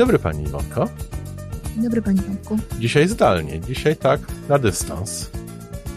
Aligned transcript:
dobry 0.00 0.18
Pani 0.18 0.44
Iwonko. 0.44 0.88
Dzień 1.74 1.84
dobry 1.84 2.02
Panie 2.02 2.22
Tomku. 2.22 2.58
Dzisiaj 2.78 3.08
zdalnie, 3.08 3.60
dzisiaj 3.60 3.96
tak 3.96 4.20
na 4.48 4.58
dystans. 4.58 5.30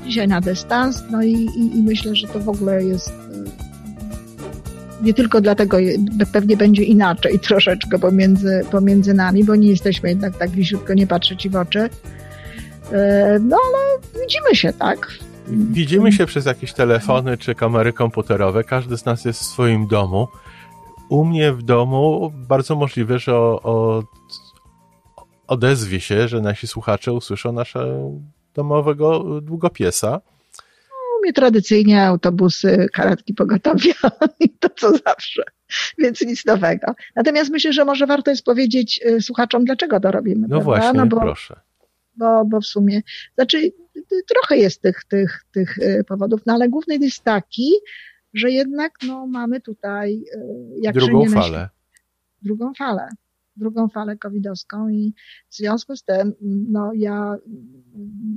Dzisiaj 0.06 0.28
na 0.28 0.42
dystans, 0.42 1.04
no 1.12 1.24
i, 1.24 1.34
i, 1.34 1.78
i 1.78 1.84
myślę, 1.84 2.16
że 2.16 2.28
to 2.28 2.40
w 2.40 2.50
ogóle 2.50 2.84
jest 2.84 3.10
y, 3.10 3.14
nie 5.02 5.14
tylko 5.14 5.42
dlatego 5.42 5.78
pewnie 6.34 6.58
będzie 6.58 6.84
inaczej 6.84 7.40
troszeczkę 7.50 8.00
pomiędzy, 8.00 8.66
pomiędzy 8.72 9.14
nami, 9.14 9.44
bo 9.44 9.56
nie 9.56 9.70
jesteśmy 9.70 10.10
jednak 10.10 10.38
tak 10.38 10.50
bliziutko, 10.50 10.94
nie 10.94 11.08
patrzę 11.08 11.38
ci 11.38 11.50
w 11.50 11.56
oczy. 11.56 11.80
Y, 11.80 11.90
no 13.40 13.58
ale 13.68 14.02
widzimy 14.24 14.56
się, 14.56 14.74
tak? 14.74 15.08
Widzimy 15.48 16.12
się 16.12 16.26
przez 16.26 16.46
jakieś 16.46 16.74
telefony 16.74 17.38
czy 17.38 17.56
kamery 17.56 17.94
komputerowe. 17.94 18.64
Każdy 18.64 18.98
z 18.98 19.06
nas 19.06 19.26
jest 19.26 19.42
w 19.42 19.46
swoim 19.46 19.88
domu. 19.88 20.28
U 21.14 21.26
mnie 21.26 21.54
w 21.54 21.64
domu 21.64 22.32
bardzo 22.36 22.76
możliwe, 22.76 23.20
że 23.20 23.36
o, 23.36 23.62
o, 23.64 24.04
odezwie 25.48 26.00
się, 26.00 26.28
że 26.28 26.42
nasi 26.42 26.68
słuchacze 26.68 27.14
usłyszą 27.14 27.52
naszego 27.52 28.12
domowego 28.54 29.24
długopiesa. 29.42 30.22
U 31.18 31.22
mnie 31.24 31.34
tradycyjnie 31.34 32.06
autobusy, 32.06 32.88
karetki 32.94 33.34
pogotowia 33.34 33.94
i 34.40 34.50
to 34.50 34.70
co 34.70 34.92
zawsze, 35.06 35.44
więc 35.98 36.22
nic 36.22 36.46
nowego. 36.46 36.96
Natomiast 37.16 37.52
myślę, 37.52 37.74
że 37.74 37.86
może 37.86 38.08
warto 38.08 38.32
jest 38.32 38.46
powiedzieć 38.46 39.00
y, 39.06 39.22
słuchaczom, 39.22 39.66
dlaczego 39.66 40.00
to 40.00 40.12
robimy. 40.12 40.42
No 40.42 40.48
prawda? 40.48 40.66
właśnie, 40.66 41.00
no 41.00 41.06
bo, 41.06 41.20
proszę. 41.20 41.60
Bo, 42.16 42.46
bo 42.46 42.62
w 42.62 42.66
sumie, 42.66 43.02
znaczy 43.36 43.72
trochę 44.28 44.58
jest 44.58 44.82
tych, 44.82 45.04
tych, 45.04 45.46
tych 45.52 45.78
y, 45.78 46.04
powodów, 46.08 46.42
no 46.46 46.54
ale 46.54 46.70
główny 46.70 46.98
jest 46.98 47.24
taki, 47.24 47.72
że 48.34 48.52
jednak 48.52 48.92
no, 49.08 49.28
mamy 49.28 49.62
tutaj 49.62 50.24
y, 50.36 50.80
jak 50.82 50.96
drugą 50.96 51.30
falę. 51.30 51.70
Drugą 52.42 52.74
falę. 52.74 53.08
Drugą 53.56 53.90
falę 53.90 54.18
covidowską 54.18 54.90
i 54.90 55.14
w 55.50 55.56
związku 55.56 55.96
z 55.96 56.04
tym 56.04 56.34
no, 56.70 56.92
ja 56.94 57.38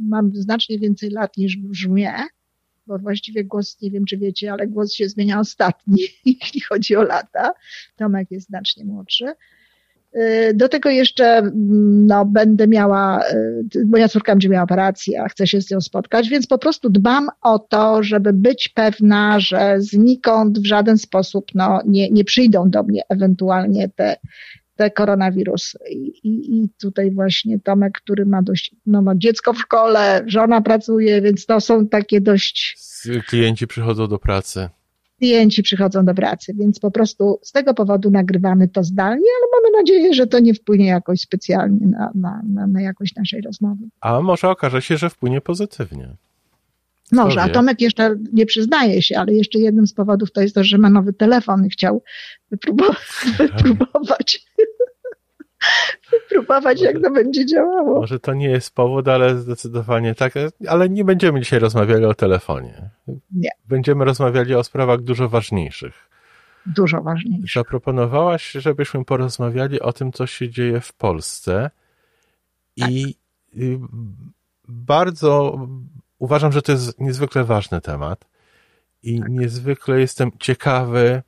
mam 0.08 0.30
znacznie 0.34 0.78
więcej 0.78 1.10
lat 1.10 1.36
niż 1.36 1.56
brzmię, 1.56 2.12
bo 2.86 2.98
właściwie 2.98 3.44
głos, 3.44 3.80
nie 3.82 3.90
wiem 3.90 4.04
czy 4.04 4.18
wiecie, 4.18 4.52
ale 4.52 4.66
głos 4.66 4.92
się 4.92 5.08
zmienia 5.08 5.40
ostatni, 5.40 6.02
jeśli 6.24 6.60
chodzi 6.60 6.96
o 6.96 7.02
lata. 7.02 7.52
Tomek 7.96 8.30
jest 8.30 8.46
znacznie 8.46 8.84
młodszy. 8.84 9.24
Do 10.54 10.68
tego 10.68 10.90
jeszcze 10.90 11.50
no, 11.54 12.24
będę 12.24 12.68
miała, 12.68 13.22
moja 13.86 14.08
córka 14.08 14.32
będzie 14.32 14.48
miała 14.48 14.64
operację, 14.64 15.22
a 15.22 15.28
chcę 15.28 15.46
się 15.46 15.60
z 15.60 15.70
nią 15.70 15.80
spotkać, 15.80 16.28
więc 16.28 16.46
po 16.46 16.58
prostu 16.58 16.90
dbam 16.90 17.28
o 17.42 17.58
to, 17.58 18.02
żeby 18.02 18.32
być 18.32 18.68
pewna, 18.68 19.40
że 19.40 19.76
znikąd 19.78 20.58
w 20.58 20.66
żaden 20.66 20.98
sposób 20.98 21.46
no, 21.54 21.80
nie, 21.86 22.10
nie 22.10 22.24
przyjdą 22.24 22.70
do 22.70 22.82
mnie 22.82 23.02
ewentualnie 23.08 23.88
te, 23.88 24.16
te 24.76 24.90
koronawirusy. 24.90 25.78
I, 25.90 26.28
i, 26.28 26.56
I 26.56 26.68
tutaj 26.80 27.10
właśnie 27.10 27.60
Tomek, 27.60 27.92
który 27.92 28.26
ma 28.26 28.42
dość, 28.42 28.74
no 28.86 29.02
ma 29.02 29.14
dziecko 29.16 29.52
w 29.52 29.58
szkole, 29.58 30.22
żona 30.26 30.60
pracuje, 30.60 31.22
więc 31.22 31.46
to 31.46 31.60
są 31.60 31.88
takie 31.88 32.20
dość... 32.20 32.76
Klienci 33.28 33.66
przychodzą 33.66 34.08
do 34.08 34.18
pracy 34.18 34.68
klienci 35.18 35.62
przychodzą 35.62 36.04
do 36.04 36.14
pracy, 36.14 36.54
więc 36.58 36.78
po 36.80 36.90
prostu 36.90 37.40
z 37.42 37.52
tego 37.52 37.74
powodu 37.74 38.10
nagrywamy 38.10 38.68
to 38.68 38.84
zdalnie, 38.84 39.26
ale 39.38 39.62
mamy 39.62 39.78
nadzieję, 39.78 40.14
że 40.14 40.26
to 40.26 40.38
nie 40.38 40.54
wpłynie 40.54 40.86
jakoś 40.86 41.20
specjalnie 41.20 41.86
na, 41.86 42.10
na, 42.14 42.42
na, 42.48 42.66
na 42.66 42.80
jakość 42.80 43.14
naszej 43.14 43.40
rozmowy. 43.40 43.84
A 44.00 44.20
może 44.20 44.50
okaże 44.50 44.82
się, 44.82 44.96
że 44.96 45.10
wpłynie 45.10 45.40
pozytywnie. 45.40 46.16
Może, 47.12 47.42
a 47.42 47.48
Tomek 47.48 47.80
jeszcze 47.80 48.16
nie 48.32 48.46
przyznaje 48.46 49.02
się, 49.02 49.18
ale 49.18 49.32
jeszcze 49.32 49.58
jednym 49.58 49.86
z 49.86 49.94
powodów 49.94 50.32
to 50.32 50.40
jest 50.40 50.54
to, 50.54 50.64
że 50.64 50.78
ma 50.78 50.90
nowy 50.90 51.12
telefon 51.12 51.66
i 51.66 51.70
chciał 51.70 52.02
wypróbować. 52.50 52.96
wypróbować 53.38 54.46
próbować, 56.28 56.80
jak 56.80 57.02
to 57.02 57.10
będzie 57.10 57.46
działało. 57.46 58.00
Może 58.00 58.20
to 58.20 58.34
nie 58.34 58.48
jest 58.48 58.74
powód, 58.74 59.08
ale 59.08 59.38
zdecydowanie 59.38 60.14
tak. 60.14 60.34
Ale 60.68 60.88
nie 60.88 61.04
będziemy 61.04 61.40
dzisiaj 61.40 61.58
rozmawiali 61.58 62.04
o 62.04 62.14
telefonie. 62.14 62.90
Nie. 63.32 63.50
Będziemy 63.68 64.04
rozmawiali 64.04 64.54
o 64.54 64.64
sprawach 64.64 65.00
dużo 65.00 65.28
ważniejszych. 65.28 66.08
Dużo 66.66 67.02
ważniejszych. 67.02 67.52
Zaproponowałaś, 67.54 68.52
żebyśmy 68.52 69.04
porozmawiali 69.04 69.80
o 69.80 69.92
tym, 69.92 70.12
co 70.12 70.26
się 70.26 70.50
dzieje 70.50 70.80
w 70.80 70.92
Polsce. 70.92 71.70
Tak. 72.78 72.90
I 72.90 73.16
bardzo 74.68 75.58
uważam, 76.18 76.52
że 76.52 76.62
to 76.62 76.72
jest 76.72 77.00
niezwykle 77.00 77.44
ważny 77.44 77.80
temat. 77.80 78.24
I 79.02 79.20
tak. 79.20 79.28
niezwykle 79.28 80.00
jestem 80.00 80.30
ciekawy 80.38 81.22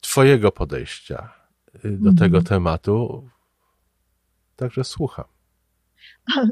Twojego 0.00 0.52
podejścia 0.52 1.37
do 1.82 1.88
mm 1.88 2.00
-hmm. 2.00 2.18
tego 2.18 2.42
tematu. 2.42 3.28
Także 4.56 4.84
słucham. 4.84 5.24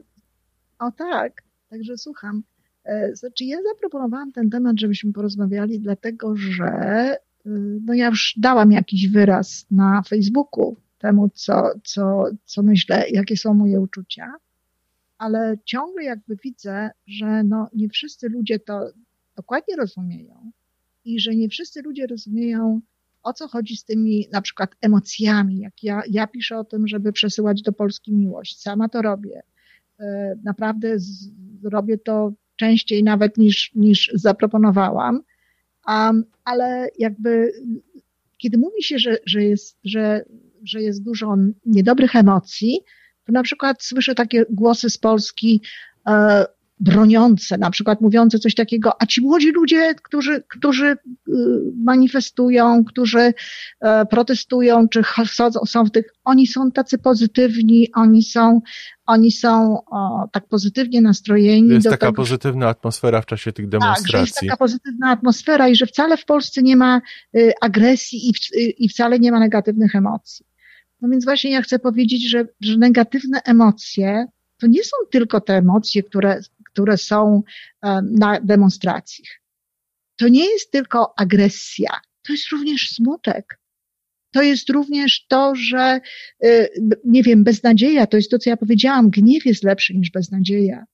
O, 0.79 0.93
tak, 0.93 1.43
także 1.71 1.97
słucham. 1.97 2.43
E, 2.85 3.17
znaczy, 3.17 3.45
ja 3.45 3.59
zaproponowałam 3.75 4.33
ten 4.33 4.51
temat, 4.51 4.81
żebyśmy 4.81 5.13
porozmawiali, 5.13 5.81
dlatego 5.81 6.37
że 6.37 6.67
y, 7.47 7.81
no 7.85 7.95
ja 7.95 8.07
już 8.07 8.35
dałam 8.37 8.73
jakiś 8.73 9.09
wyraz 9.09 9.67
na 9.71 10.03
Facebooku 10.03 10.77
temu, 10.99 11.29
co, 11.35 11.71
co, 11.85 12.25
co 12.45 12.63
myślę, 12.63 13.05
jakie 13.11 13.37
są 13.37 13.55
moje 13.55 13.81
uczucia, 13.81 14.33
ale 15.19 15.59
ciągle 15.65 16.05
jakby 16.05 16.37
widzę, 16.45 16.91
że 17.07 17.45
no 17.45 17.69
nie 17.75 17.89
wszyscy 17.89 18.29
ludzie 18.29 18.59
to 18.59 18.91
dokładnie 19.37 19.77
rozumieją 19.77 20.51
i 21.05 21.21
że 21.21 21.35
nie 21.35 21.49
wszyscy 21.49 21.83
ludzie 21.83 22.07
rozumieją 22.07 22.81
o 23.27 23.33
co 23.33 23.49
chodzi 23.49 23.77
z 23.77 23.85
tymi 23.85 24.29
na 24.33 24.41
przykład 24.41 24.71
emocjami. 24.81 25.59
Jak 25.59 25.83
ja, 25.83 26.03
ja 26.11 26.27
piszę 26.27 26.59
o 26.59 26.65
tym, 26.65 26.89
żeby 26.89 27.13
przesyłać 27.13 27.63
do 27.63 27.73
Polski 27.73 28.13
miłość, 28.13 28.61
sama 28.61 28.89
to 28.89 29.03
robię. 29.03 29.43
E, 30.01 30.35
naprawdę 30.45 30.99
z, 30.99 31.31
robię 31.65 31.99
to 31.99 32.33
częściej 32.57 33.05
nawet 33.05 33.39
niż, 33.39 33.71
niż 33.75 34.11
zaproponowałam, 34.15 35.23
um, 35.89 36.25
ale 36.45 36.89
jakby 36.99 37.53
kiedy 38.39 38.59
mówi 38.59 38.83
się, 38.83 38.99
że, 38.99 39.19
że, 39.27 39.45
jest, 39.45 39.79
że, 39.85 40.25
że 40.65 40.83
jest 40.83 41.03
dużo 41.03 41.37
niedobrych 41.67 42.17
emocji, 42.17 42.81
to 43.25 43.33
na 43.33 43.43
przykład 43.43 43.83
słyszę 43.83 44.15
takie 44.15 44.45
głosy 44.51 44.91
z 44.91 44.99
Polski, 44.99 45.61
e, 46.07 46.47
broniące, 46.81 47.59
na 47.59 47.71
przykład 47.71 48.01
mówiące 48.01 48.39
coś 48.39 48.55
takiego, 48.55 49.03
a 49.03 49.07
ci 49.07 49.21
młodzi 49.21 49.53
ludzie, 49.53 49.95
którzy, 50.03 50.45
którzy 50.49 50.87
y, 50.87 50.97
manifestują, 51.85 52.85
którzy 52.85 53.35
e, 53.81 54.07
protestują, 54.07 54.89
czy 54.89 55.03
są 55.67 55.85
w 55.85 55.91
tych, 55.91 56.05
oni 56.25 56.47
są 56.47 56.71
tacy 56.71 56.99
pozytywni, 56.99 57.89
oni 57.95 58.23
są, 58.23 58.61
oni 59.07 59.33
są 59.33 59.79
o, 59.91 60.29
tak 60.33 60.49
pozytywnie 60.49 61.01
nastrojeni. 61.01 61.69
Jest 61.69 61.85
taka 61.85 61.97
tego, 61.97 62.13
pozytywna 62.13 62.69
atmosfera 62.69 63.21
w 63.23 63.27
czasie 63.27 63.53
tych 63.53 63.69
demonstracji. 63.69 64.13
Tak, 64.13 64.21
jest 64.21 64.41
taka 64.41 64.57
pozytywna 64.57 65.11
atmosfera 65.11 65.69
i 65.69 65.77
że 65.77 65.87
wcale 65.87 66.17
w 66.17 66.25
Polsce 66.25 66.63
nie 66.63 66.77
ma 66.77 67.01
y, 67.37 67.53
agresji 67.61 68.29
i, 68.29 68.33
y, 68.61 68.71
i 68.71 68.89
wcale 68.89 69.19
nie 69.19 69.33
ma 69.33 69.39
negatywnych 69.39 69.95
emocji. 69.95 70.47
No 71.01 71.09
więc 71.09 71.25
właśnie 71.25 71.51
ja 71.51 71.63
chcę 71.63 71.79
powiedzieć, 71.79 72.31
że, 72.31 72.47
że 72.61 72.77
negatywne 72.77 73.41
emocje 73.45 74.27
to 74.59 74.67
nie 74.67 74.85
są 74.85 74.97
tylko 75.11 75.41
te 75.41 75.55
emocje, 75.55 76.03
które 76.03 76.41
które 76.77 76.97
są 76.97 77.43
e, 77.83 78.01
na 78.03 78.41
demonstracji. 78.41 79.25
To 80.17 80.29
nie 80.29 80.51
jest 80.51 80.71
tylko 80.71 81.19
agresja, 81.19 81.91
to 82.23 82.33
jest 82.33 82.49
również 82.53 82.89
smutek. 82.89 83.61
To 84.33 84.43
jest 84.43 84.71
również 84.71 85.27
to, 85.27 85.55
że, 85.55 86.01
e, 86.45 86.69
nie 87.05 87.23
wiem, 87.23 87.45
beznadzieja, 87.45 88.07
to 88.07 88.17
jest 88.17 88.31
to, 88.31 88.39
co 88.39 88.51
ja 88.51 88.57
powiedziałam, 88.57 89.11
gniew 89.11 89.47
jest 89.47 89.65
lepszy 89.65 89.95
niż 89.95 90.11
beznadzieja. 90.11 90.85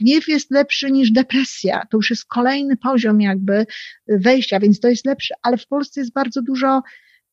Gniew 0.00 0.28
jest 0.28 0.50
lepszy 0.50 0.90
niż 0.90 1.10
depresja. 1.10 1.82
To 1.90 1.96
już 1.96 2.10
jest 2.10 2.24
kolejny 2.24 2.76
poziom 2.76 3.20
jakby 3.20 3.66
wejścia, 4.08 4.60
więc 4.60 4.80
to 4.80 4.88
jest 4.88 5.06
lepsze, 5.06 5.34
ale 5.42 5.56
w 5.56 5.66
Polsce 5.66 6.00
jest 6.00 6.12
bardzo 6.12 6.42
dużo 6.42 6.82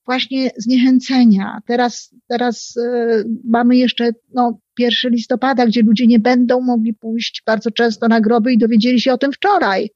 właśnie 0.05 0.51
zniechęcenia. 0.57 1.59
Teraz, 1.67 2.15
teraz 2.27 2.77
y, 2.77 3.23
mamy 3.43 3.77
jeszcze 3.77 4.11
no, 4.33 4.59
1 4.79 5.11
listopada, 5.11 5.65
gdzie 5.65 5.81
ludzie 5.81 6.07
nie 6.07 6.19
będą 6.19 6.61
mogli 6.61 6.93
pójść 6.93 7.43
bardzo 7.45 7.71
często 7.71 8.07
na 8.07 8.21
groby 8.21 8.53
i 8.53 8.57
dowiedzieli 8.57 9.01
się 9.01 9.13
o 9.13 9.17
tym 9.17 9.31
wczoraj, 9.31 9.89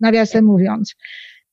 nawiasem 0.00 0.44
mówiąc. 0.44 0.94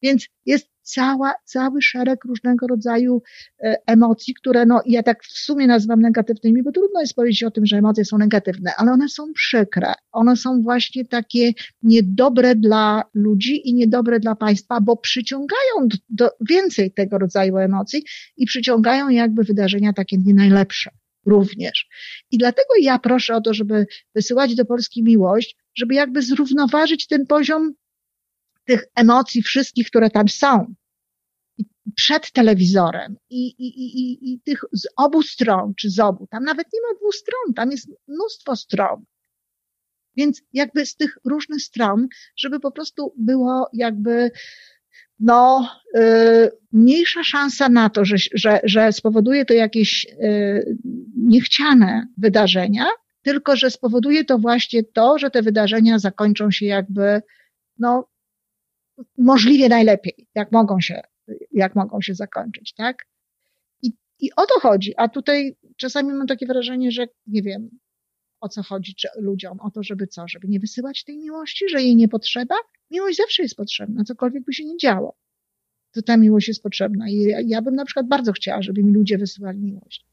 Więc 0.01 0.27
jest 0.45 0.68
cała, 0.93 1.33
cały 1.45 1.81
szereg 1.81 2.25
różnego 2.25 2.67
rodzaju 2.67 3.21
e, 3.63 3.75
emocji, 3.87 4.33
które 4.33 4.65
no, 4.65 4.81
ja 4.85 5.03
tak 5.03 5.23
w 5.23 5.39
sumie 5.39 5.67
nazywam 5.67 6.01
negatywnymi, 6.01 6.63
bo 6.63 6.71
trudno 6.71 7.01
jest 7.01 7.13
powiedzieć 7.13 7.43
o 7.43 7.51
tym, 7.51 7.65
że 7.65 7.77
emocje 7.77 8.05
są 8.05 8.17
negatywne, 8.17 8.71
ale 8.77 8.91
one 8.91 9.09
są 9.09 9.33
przykre. 9.33 9.93
One 10.11 10.35
są 10.35 10.61
właśnie 10.61 11.05
takie 11.05 11.51
niedobre 11.83 12.55
dla 12.55 13.03
ludzi 13.13 13.69
i 13.69 13.73
niedobre 13.73 14.19
dla 14.19 14.35
państwa, 14.35 14.81
bo 14.81 14.97
przyciągają 14.97 15.87
do, 15.87 15.97
do 16.09 16.29
więcej 16.49 16.91
tego 16.93 17.17
rodzaju 17.17 17.57
emocji 17.57 18.03
i 18.37 18.45
przyciągają 18.45 19.09
jakby 19.09 19.43
wydarzenia 19.43 19.93
takie 19.93 20.17
nie 20.17 20.33
najlepsze 20.33 20.89
również. 21.25 21.87
I 22.31 22.37
dlatego 22.37 22.69
ja 22.81 22.99
proszę 22.99 23.35
o 23.35 23.41
to, 23.41 23.53
żeby 23.53 23.85
wysyłać 24.15 24.55
do 24.55 24.65
Polski 24.65 25.03
miłość, 25.03 25.57
żeby 25.75 25.93
jakby 25.93 26.21
zrównoważyć 26.21 27.07
ten 27.07 27.25
poziom 27.27 27.73
tych 28.69 28.85
emocji 28.95 29.41
wszystkich, 29.41 29.87
które 29.87 30.09
tam 30.09 30.27
są. 30.27 30.73
przed 31.95 32.31
telewizorem 32.31 33.15
i, 33.29 33.47
i, 33.47 33.67
i, 33.67 34.33
i 34.33 34.39
tych 34.41 34.61
z 34.73 34.87
obu 34.97 35.23
stron, 35.23 35.73
czy 35.77 35.89
z 35.89 35.99
obu, 35.99 36.27
tam 36.27 36.43
nawet 36.43 36.67
nie 36.73 36.81
ma 36.81 36.99
dwóch 36.99 37.15
stron, 37.15 37.53
tam 37.55 37.71
jest 37.71 37.89
mnóstwo 38.07 38.55
stron. 38.55 39.05
Więc 40.17 40.41
jakby 40.53 40.85
z 40.85 40.95
tych 40.95 41.17
różnych 41.25 41.61
stron, 41.61 42.07
żeby 42.37 42.59
po 42.59 42.71
prostu 42.71 43.13
było 43.17 43.69
jakby 43.73 44.31
no, 45.19 45.69
y, 45.97 46.51
mniejsza 46.71 47.23
szansa 47.23 47.69
na 47.69 47.89
to, 47.89 48.05
że, 48.05 48.15
że, 48.33 48.59
że 48.63 48.91
spowoduje 48.91 49.45
to 49.45 49.53
jakieś 49.53 50.05
y, 50.05 50.77
niechciane 51.17 52.07
wydarzenia, 52.17 52.85
tylko 53.21 53.55
że 53.55 53.71
spowoduje 53.71 54.25
to 54.25 54.37
właśnie 54.37 54.83
to, 54.83 55.17
że 55.17 55.29
te 55.29 55.41
wydarzenia 55.41 55.99
zakończą 55.99 56.51
się 56.51 56.65
jakby, 56.65 57.21
no, 57.79 58.09
możliwie 59.17 59.69
najlepiej, 59.69 60.27
jak 60.35 60.51
mogą 60.51 60.81
się, 60.81 61.01
jak 61.51 61.75
mogą 61.75 62.01
się 62.01 62.13
zakończyć, 62.13 62.73
tak? 62.73 63.05
I, 63.81 63.93
I 64.19 64.31
o 64.35 64.45
to 64.45 64.59
chodzi. 64.59 64.93
A 64.97 65.09
tutaj 65.09 65.55
czasami 65.77 66.13
mam 66.13 66.27
takie 66.27 66.45
wrażenie, 66.45 66.91
że 66.91 67.07
nie 67.27 67.41
wiem, 67.41 67.69
o 68.41 68.49
co 68.49 68.63
chodzi 68.63 68.95
czy 68.95 69.07
ludziom, 69.17 69.59
o 69.59 69.71
to, 69.71 69.83
żeby 69.83 70.07
co, 70.07 70.27
żeby 70.27 70.47
nie 70.47 70.59
wysyłać 70.59 71.03
tej 71.03 71.17
miłości, 71.17 71.69
że 71.69 71.81
jej 71.81 71.95
nie 71.95 72.07
potrzeba. 72.07 72.55
Miłość 72.91 73.17
zawsze 73.17 73.43
jest 73.43 73.55
potrzebna, 73.55 74.03
cokolwiek 74.03 74.43
by 74.43 74.53
się 74.53 74.65
nie 74.65 74.77
działo. 74.77 75.15
To 75.91 76.01
ta 76.01 76.17
miłość 76.17 76.47
jest 76.47 76.63
potrzebna. 76.63 77.09
I 77.09 77.33
ja 77.45 77.61
bym 77.61 77.75
na 77.75 77.85
przykład 77.85 78.07
bardzo 78.07 78.31
chciała, 78.31 78.61
żeby 78.61 78.83
mi 78.83 78.93
ludzie 78.93 79.17
wysyłali 79.17 79.59
miłość. 79.59 80.05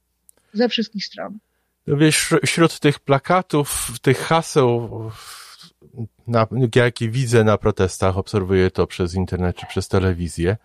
Ze 0.52 0.68
wszystkich 0.68 1.04
stron. 1.04 1.38
No 1.86 1.96
wiesz, 1.96 2.34
wśród 2.46 2.80
tych 2.80 2.98
plakatów, 2.98 3.88
tych 4.02 4.18
haseł, 4.18 4.90
na, 6.26 6.46
jakie 6.74 7.08
widzę 7.08 7.44
na 7.44 7.58
protestach, 7.58 8.18
obserwuję 8.18 8.70
to 8.70 8.86
przez 8.86 9.14
internet 9.14 9.56
czy 9.56 9.66
przez 9.66 9.88
telewizję, 9.88 10.56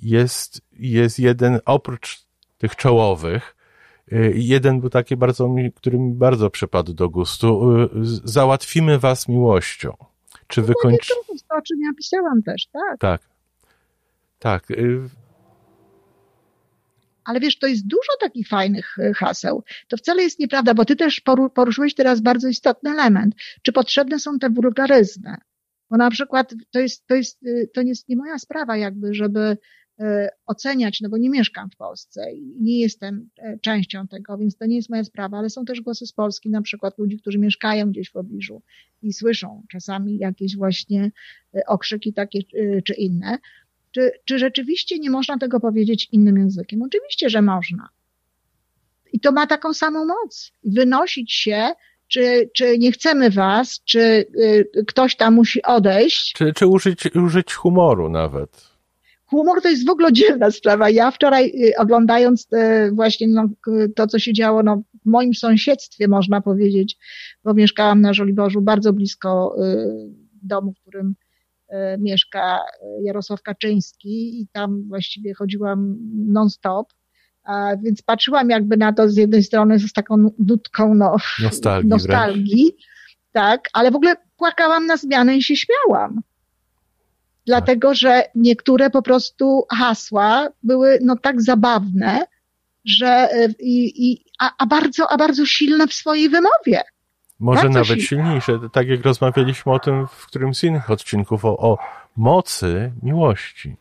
jest, 0.00 0.60
jest 0.72 1.18
jeden, 1.18 1.60
oprócz 1.64 2.22
tych 2.58 2.76
czołowych, 2.76 3.56
y, 4.12 4.32
jeden 4.36 4.80
był 4.80 4.90
taki 4.90 5.16
bardzo, 5.16 5.48
który 5.74 5.98
mi 5.98 6.14
bardzo 6.14 6.50
przypadł 6.50 6.94
do 6.94 7.08
gustu. 7.08 7.72
Y, 7.82 7.88
załatwimy 8.24 8.98
was 8.98 9.28
miłością. 9.28 9.96
Czy 10.46 10.60
no. 10.60 10.66
To, 11.48 11.56
o 11.56 11.62
czym 11.62 11.80
ja 11.82 11.90
pisałam 11.96 12.42
też, 12.42 12.66
tak. 12.66 12.98
Tak. 13.00 13.22
Tak. 14.38 14.68
Ale 17.28 17.40
wiesz, 17.40 17.58
to 17.58 17.66
jest 17.66 17.86
dużo 17.86 18.12
takich 18.20 18.48
fajnych 18.48 18.98
y, 18.98 19.14
haseł. 19.14 19.64
To 19.88 19.96
wcale 19.96 20.22
jest 20.22 20.38
nieprawda, 20.38 20.74
bo 20.74 20.84
ty 20.84 20.96
też 20.96 21.22
poruszyłeś 21.54 21.94
teraz 21.94 22.20
bardzo 22.20 22.48
istotny 22.48 22.90
element. 22.90 23.34
Czy 23.62 23.72
potrzebne 23.72 24.18
są 24.18 24.38
te 24.38 24.50
wulgaryzmy? 24.50 25.34
Bo 25.90 25.96
na 25.96 26.10
przykład 26.10 26.54
to 26.70 26.80
jest, 26.80 27.06
to 27.06 27.14
jest, 27.14 27.42
y, 27.42 27.70
to 27.74 27.80
jest 27.80 28.08
nie 28.08 28.16
moja 28.16 28.38
sprawa 28.38 28.76
jakby, 28.76 29.14
żeby 29.14 29.56
oceniać, 30.46 31.00
no 31.00 31.08
bo 31.08 31.16
nie 31.18 31.30
mieszkam 31.30 31.70
w 31.70 31.76
Polsce 31.76 32.32
i 32.32 32.56
nie 32.60 32.80
jestem 32.80 33.30
e, 33.38 33.58
częścią 33.58 34.08
tego, 34.08 34.38
więc 34.38 34.56
to 34.56 34.66
nie 34.66 34.76
jest 34.76 34.90
moja 34.90 35.04
sprawa, 35.04 35.38
ale 35.38 35.50
są 35.50 35.64
też 35.64 35.80
głosy 35.80 36.06
z 36.06 36.12
Polski, 36.12 36.50
na 36.50 36.62
przykład 36.62 36.98
ludzi, 36.98 37.18
którzy 37.18 37.38
mieszkają 37.38 37.90
gdzieś 37.90 38.08
w 38.08 38.12
pobliżu 38.12 38.62
i 39.02 39.12
słyszą 39.12 39.62
czasami 39.70 40.18
jakieś 40.18 40.56
właśnie 40.56 41.10
okrzyki 41.66 42.12
takie 42.12 42.40
czy 42.84 42.94
inne. 42.94 43.38
Czy, 43.90 44.12
czy 44.24 44.38
rzeczywiście 44.38 44.98
nie 44.98 45.10
można 45.10 45.38
tego 45.38 45.60
powiedzieć 45.60 46.08
innym 46.12 46.38
językiem? 46.38 46.82
Oczywiście, 46.82 47.30
że 47.30 47.42
można. 47.42 47.88
I 49.12 49.20
to 49.20 49.32
ma 49.32 49.46
taką 49.46 49.74
samą 49.74 50.04
moc. 50.04 50.52
Wynosić 50.64 51.32
się, 51.32 51.68
czy, 52.08 52.50
czy 52.54 52.78
nie 52.78 52.92
chcemy 52.92 53.30
was, 53.30 53.80
czy 53.84 54.00
y, 54.78 54.84
ktoś 54.86 55.16
tam 55.16 55.34
musi 55.34 55.62
odejść. 55.62 56.32
Czy, 56.32 56.52
czy 56.52 56.66
użyć, 56.66 57.16
użyć 57.16 57.54
humoru 57.54 58.08
nawet. 58.08 58.68
Humor 59.26 59.62
to 59.62 59.68
jest 59.68 59.86
w 59.86 59.90
ogóle 59.90 60.12
dziwna 60.12 60.50
sprawa. 60.50 60.90
Ja 60.90 61.10
wczoraj 61.10 61.46
y, 61.46 61.76
oglądając 61.78 62.48
y, 62.52 62.90
właśnie 62.92 63.28
no, 63.28 63.48
to, 63.96 64.06
co 64.06 64.18
się 64.18 64.32
działo 64.32 64.62
no, 64.62 64.82
w 65.04 65.06
moim 65.06 65.34
sąsiedztwie, 65.34 66.08
można 66.08 66.40
powiedzieć, 66.40 66.96
bo 67.44 67.54
mieszkałam 67.54 68.00
na 68.00 68.14
Żoliborzu 68.14 68.60
bardzo 68.60 68.92
blisko 68.92 69.56
domu, 70.42 70.72
w 70.72 70.80
którym 70.80 71.14
mieszka 71.98 72.58
e, 72.58 73.02
Jarosław 73.02 73.42
Kaczyński 73.42 74.40
i 74.40 74.46
tam 74.52 74.88
właściwie 74.88 75.34
chodziłam 75.34 75.96
non-stop. 76.28 76.92
A 77.44 77.76
więc 77.76 78.02
patrzyłam 78.02 78.50
jakby 78.50 78.76
na 78.76 78.92
to 78.92 79.08
z 79.08 79.16
jednej 79.16 79.42
strony 79.42 79.78
z 79.78 79.92
taką 79.92 80.30
nutką 80.38 80.94
no, 80.94 81.16
nostalgii, 81.42 81.90
nostalgii 81.90 82.76
tak, 83.32 83.68
ale 83.72 83.90
w 83.90 83.96
ogóle 83.96 84.16
płakałam 84.36 84.86
na 84.86 84.96
zmianę 84.96 85.36
i 85.36 85.42
się 85.42 85.54
śmiałam. 85.56 86.20
Dlatego, 87.46 87.94
że 87.94 88.22
niektóre 88.34 88.90
po 88.90 89.02
prostu 89.02 89.64
hasła 89.70 90.48
były 90.62 90.98
no 91.02 91.16
tak 91.16 91.42
zabawne, 91.42 92.24
że 92.84 93.08
e, 93.08 93.48
i, 93.60 94.10
i, 94.10 94.24
a, 94.38 94.50
a 94.58 94.66
bardzo, 94.66 95.12
a 95.12 95.16
bardzo 95.16 95.46
silne 95.46 95.86
w 95.86 95.94
swojej 95.94 96.28
wymowie. 96.28 96.82
Może 97.40 97.62
Bardzo 97.62 97.78
nawet 97.78 98.02
silniejsze, 98.02 98.58
tak 98.72 98.88
jak 98.88 99.02
rozmawialiśmy 99.02 99.72
o 99.72 99.78
tym 99.78 100.06
w 100.06 100.26
którymś 100.26 100.56
z 100.56 100.64
innych 100.64 100.90
odcinków, 100.90 101.44
o, 101.44 101.58
o 101.58 101.78
mocy 102.16 102.92
miłości. 103.02 103.76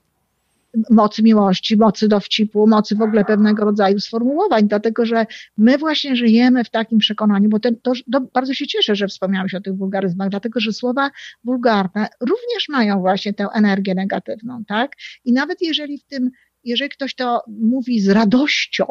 Mocy 0.90 1.24
miłości, 1.24 1.78
mocy 1.78 2.08
dowcipu, 2.08 2.68
mocy 2.68 2.96
w 2.96 3.02
ogóle 3.02 3.26
pewnego 3.26 3.66
rodzaju 3.66 4.00
sformułowań, 4.00 4.68
dlatego 4.68 5.06
że 5.06 5.26
my 5.58 5.78
właśnie 5.78 6.16
żyjemy 6.16 6.64
w 6.64 6.70
takim 6.70 7.00
przekonaniu, 7.00 7.50
bo 7.50 7.60
ten, 7.60 7.76
to, 7.82 7.92
to 8.12 8.22
bardzo 8.22 8.54
się 8.54 8.68
cieszę, 8.68 8.96
że 8.96 9.08
wspomniałeś 9.08 9.54
o 9.54 9.62
tych 9.62 9.76
wulgaryzmach, 9.76 10.30
dlatego 10.30 10.60
że 10.60 10.74
słowa 10.74 11.12
wulgarne 11.44 12.08
również 12.22 12.70
mają 12.70 13.00
właśnie 13.00 13.34
tę 13.34 13.48
energię 13.54 13.96
negatywną, 13.96 14.66
tak? 14.66 14.92
I 15.26 15.34
nawet 15.34 15.62
jeżeli 15.62 15.98
w 15.98 16.04
tym, 16.04 16.32
jeżeli 16.64 16.90
ktoś 16.90 17.16
to 17.16 17.44
mówi 17.48 18.00
z 18.00 18.10
radością, 18.10 18.86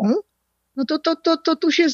no 0.77 0.85
to, 0.85 0.99
to, 0.99 1.17
to, 1.17 1.37
to 1.37 1.57
tu 1.57 1.73
się 1.73 1.87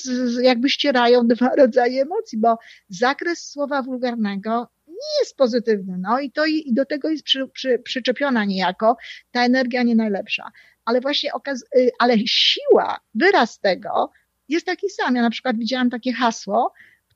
jakby 0.42 0.70
ścierają 0.70 1.26
dwa 1.28 1.54
rodzaje 1.56 2.02
emocji, 2.02 2.38
bo 2.38 2.58
zakres 2.88 3.50
słowa 3.50 3.82
wulgarnego 3.82 4.68
nie 4.88 5.20
jest 5.20 5.36
pozytywny, 5.36 5.98
no 5.98 6.20
i 6.20 6.32
to 6.32 6.46
i, 6.46 6.68
i 6.68 6.74
do 6.74 6.84
tego 6.84 7.08
jest 7.08 7.24
przy, 7.24 7.48
przy, 7.48 7.78
przyczepiona 7.78 8.44
niejako 8.44 8.96
ta 9.30 9.44
energia 9.44 9.82
nie 9.82 9.94
najlepsza. 9.94 10.50
Ale 10.84 11.00
właśnie 11.00 11.32
okaz, 11.32 11.64
y, 11.76 11.90
ale 11.98 12.14
siła, 12.26 13.00
wyraz 13.14 13.60
tego 13.60 14.10
jest 14.48 14.66
taki 14.66 14.90
sam. 14.90 15.16
Ja 15.16 15.22
na 15.22 15.30
przykład 15.30 15.56
widziałam 15.56 15.90
takie 15.90 16.12
hasło, 16.12 16.72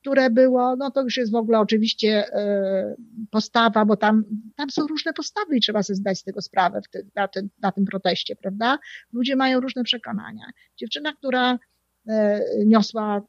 które 0.07 0.29
było, 0.29 0.75
no 0.75 0.91
to 0.91 1.01
już 1.03 1.17
jest 1.17 1.31
w 1.31 1.35
ogóle 1.35 1.59
oczywiście 1.59 2.33
e, 2.33 2.95
postawa, 3.31 3.85
bo 3.85 3.97
tam, 3.97 4.23
tam 4.55 4.69
są 4.69 4.87
różne 4.87 5.13
postawy 5.13 5.57
i 5.57 5.61
trzeba 5.61 5.83
sobie 5.83 5.95
zdać 5.95 6.19
z 6.19 6.23
tego 6.23 6.41
sprawę 6.41 6.81
ty, 6.91 7.07
na, 7.15 7.27
tym, 7.27 7.49
na 7.61 7.71
tym 7.71 7.85
proteście, 7.85 8.35
prawda? 8.35 8.77
Ludzie 9.13 9.35
mają 9.35 9.59
różne 9.59 9.83
przekonania. 9.83 10.45
Dziewczyna, 10.77 11.13
która 11.13 11.59
e, 12.07 12.41
niosła 12.65 13.17
e, 13.17 13.21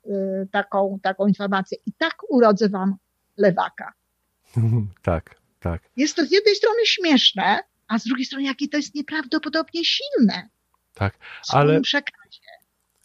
taką, 0.53 0.99
taką 1.03 1.27
informację 1.27 1.79
i 1.87 1.93
tak 1.93 2.15
urodzę 2.29 2.69
wam 2.69 2.97
lewaka. 3.37 3.93
Tak, 5.03 5.35
tak. 5.61 5.83
Jest 5.97 6.17
to 6.17 6.27
z 6.27 6.31
jednej 6.31 6.55
strony 6.55 6.79
śmieszne, 6.85 7.59
a 7.89 7.99
z 7.99 8.05
drugiej 8.05 8.27
strony 8.27 8.45
jakie 8.45 8.69
to 8.69 8.77
jest 8.77 8.95
nieprawdopodobnie 8.95 9.85
silne. 9.85 10.49
Tak, 10.95 11.19
ale, 11.53 11.81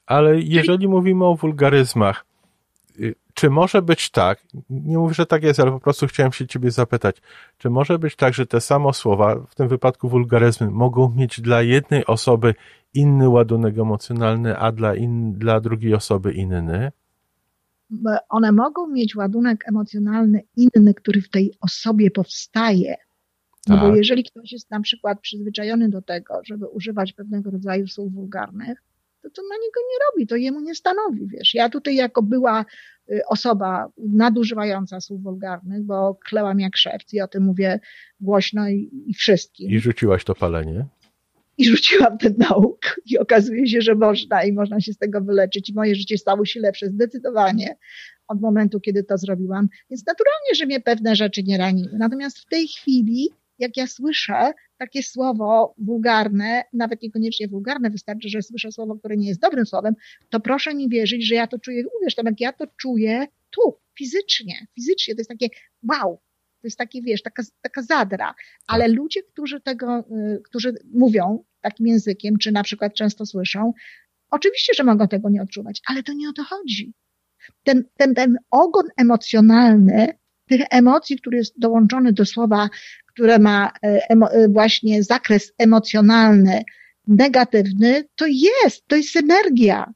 ale 0.06 0.39
jeżeli 0.39 0.77
Czyli... 0.77 0.88
mówimy 0.88 1.25
o 1.25 1.36
wulgaryzmach, 1.36 2.25
y, 3.00 3.15
czy 3.44 3.50
może 3.50 3.82
być 3.82 4.10
tak, 4.10 4.44
nie 4.70 4.98
mówię, 4.98 5.14
że 5.14 5.26
tak 5.26 5.44
jest, 5.44 5.60
ale 5.60 5.72
po 5.72 5.80
prostu 5.80 6.08
chciałem 6.08 6.32
się 6.32 6.48
ciebie 6.48 6.72
zapytać, 6.72 7.22
czy 7.58 7.70
może 7.70 8.00
być 8.00 8.16
tak, 8.16 8.34
że 8.34 8.46
te 8.46 8.62
samo 8.62 8.94
słowa, 8.94 9.46
w 9.50 9.56
tym 9.56 9.68
wypadku 9.68 10.10
wulgaryzmy, 10.10 10.70
mogą 10.72 11.10
mieć 11.10 11.42
dla 11.42 11.62
jednej 11.62 12.06
osoby 12.06 12.56
inny 12.94 13.30
ładunek 13.30 13.78
emocjonalny, 13.78 14.58
a 14.58 14.72
dla, 14.72 14.96
in, 14.96 15.34
dla 15.34 15.60
drugiej 15.60 15.94
osoby 15.94 16.34
inny? 16.34 16.92
One 18.30 18.52
mogą 18.52 18.88
mieć 18.88 19.16
ładunek 19.16 19.64
emocjonalny 19.68 20.44
inny, 20.56 20.94
który 20.94 21.22
w 21.22 21.30
tej 21.30 21.54
osobie 21.62 22.12
powstaje. 22.12 22.96
No 23.68 23.76
tak. 23.76 23.84
bo 23.84 23.96
jeżeli 23.96 24.24
ktoś 24.24 24.52
jest 24.52 24.72
na 24.72 24.82
przykład 24.82 25.20
przyzwyczajony 25.20 25.90
do 25.90 26.02
tego, 26.02 26.34
żeby 26.46 26.68
używać 26.68 27.14
pewnego 27.14 27.52
rodzaju 27.52 27.88
słów 27.88 28.14
wulgarnych, 28.14 28.84
to 29.24 29.30
to 29.30 29.42
na 29.42 29.56
niego 29.56 29.80
nie 29.92 29.98
robi, 30.06 30.27
to 30.27 30.36
jemu 30.36 30.60
nie 30.60 30.75
stanowi, 30.75 31.27
wiesz. 31.27 31.53
Ja 31.53 31.70
tutaj 31.70 31.96
jako 31.96 32.22
była 32.22 32.65
y, 33.12 33.22
osoba 33.27 33.92
nadużywająca 33.98 35.01
słów 35.01 35.24
wulgarnych, 35.24 35.84
bo 35.84 36.15
klełam 36.25 36.60
jak 36.60 36.77
szewc 36.77 37.13
i 37.13 37.22
o 37.22 37.27
tym 37.27 37.44
mówię 37.44 37.80
głośno 38.20 38.70
i, 38.70 39.03
i 39.08 39.13
wszystkim. 39.13 39.72
I 39.72 39.80
rzuciłaś 39.80 40.24
to 40.24 40.36
palenie? 40.36 40.86
I 41.58 41.65
rzuciłam 41.65 42.18
ten 42.18 42.36
nauk 42.38 43.01
i 43.06 43.18
okazuje 43.18 43.68
się, 43.68 43.82
że 43.82 43.96
można 43.96 44.44
i 44.44 44.53
można 44.53 44.82
się 44.82 44.94
z 44.94 44.98
tego 44.98 45.22
wyleczyć 45.22 45.70
i 45.70 45.74
moje 45.74 45.96
życie 45.96 46.18
stało 46.18 46.46
się 46.46 46.60
lepsze 46.60 46.88
zdecydowanie 46.88 47.77
od 48.27 48.42
momentu, 48.42 48.80
kiedy 48.80 49.03
to 49.03 49.18
zrobiłam. 49.18 49.68
Więc 49.89 50.06
naturalnie, 50.06 50.56
że 50.56 50.65
mnie 50.65 50.80
pewne 50.80 51.15
rzeczy 51.15 51.44
nie 51.44 51.58
raniły. 51.58 51.89
Natomiast 51.94 52.39
w 52.39 52.46
tej 52.46 52.68
chwili 52.68 53.30
jak 53.60 53.77
ja 53.77 53.88
słyszę 53.88 54.53
takie 54.84 55.04
słowo 55.04 55.75
wulgarne, 55.78 56.63
nawet 56.74 57.02
niekoniecznie 57.02 57.48
wulgarne, 57.48 57.90
wystarczy, 57.90 58.30
że 58.30 58.42
słyszę 58.42 58.72
słowo, 58.72 58.96
które 58.96 59.18
nie 59.18 59.28
jest 59.28 59.42
dobrym 59.42 59.66
słowem, 59.66 59.94
to 60.30 60.40
proszę 60.40 60.75
mi 60.75 60.90
wierzyć, 60.90 61.28
że 61.28 61.36
ja 61.36 61.48
to 61.48 61.60
czuję, 61.60 61.84
uwierz, 62.00 62.16
jak 62.25 62.42
ja 62.42 62.54
to 62.54 62.66
czuję 62.78 63.28
tu, 63.50 63.62
fizycznie, 63.98 64.68
fizycznie, 64.75 65.16
to 65.16 65.20
jest 65.20 65.30
takie 65.30 65.48
wow, 65.90 66.22
to 66.62 66.68
jest 66.68 66.78
takie, 66.78 67.02
wiesz, 67.02 67.22
taka, 67.22 67.44
taka 67.62 67.82
zadra, 67.82 68.36
ale 68.68 68.86
tak. 68.86 68.96
ludzie, 68.96 69.24
którzy 69.24 69.62
tego, 69.62 70.00
y, 70.00 70.42
którzy 70.44 70.74
mówią 70.94 71.44
takim 71.62 71.88
językiem, 71.88 72.38
czy 72.38 72.52
na 72.52 72.63
przykład 72.63 72.94
często 72.94 73.25
słyszą, 73.25 73.74
oczywiście, 74.30 74.74
że 74.74 74.84
mogą 74.84 75.08
tego 75.08 75.30
nie 75.30 75.42
odczuwać, 75.42 75.82
ale 75.88 76.04
to 76.04 76.13
nie 76.13 76.30
o 76.30 76.34
to 76.34 76.44
chodzi. 76.44 76.94
Ten, 77.63 77.84
ten, 77.98 78.16
ten 78.16 78.38
ogon 78.52 78.86
emocjonalny, 78.98 80.08
tych 80.50 80.62
emocji, 80.70 81.18
który 81.18 81.38
jest 81.38 81.60
dołączony 81.60 82.14
do 82.14 82.26
słowa, 82.26 82.70
które 83.06 83.40
ma 83.40 83.72
e, 83.84 84.10
e, 84.10 84.48
właśnie 84.50 85.04
zakres 85.04 85.54
emocjonalny, 85.58 86.64
negatywny, 87.08 88.04
to 88.16 88.26
jest, 88.28 88.88
to 88.88 88.96
jest 88.96 89.10
synergia. 89.10 89.94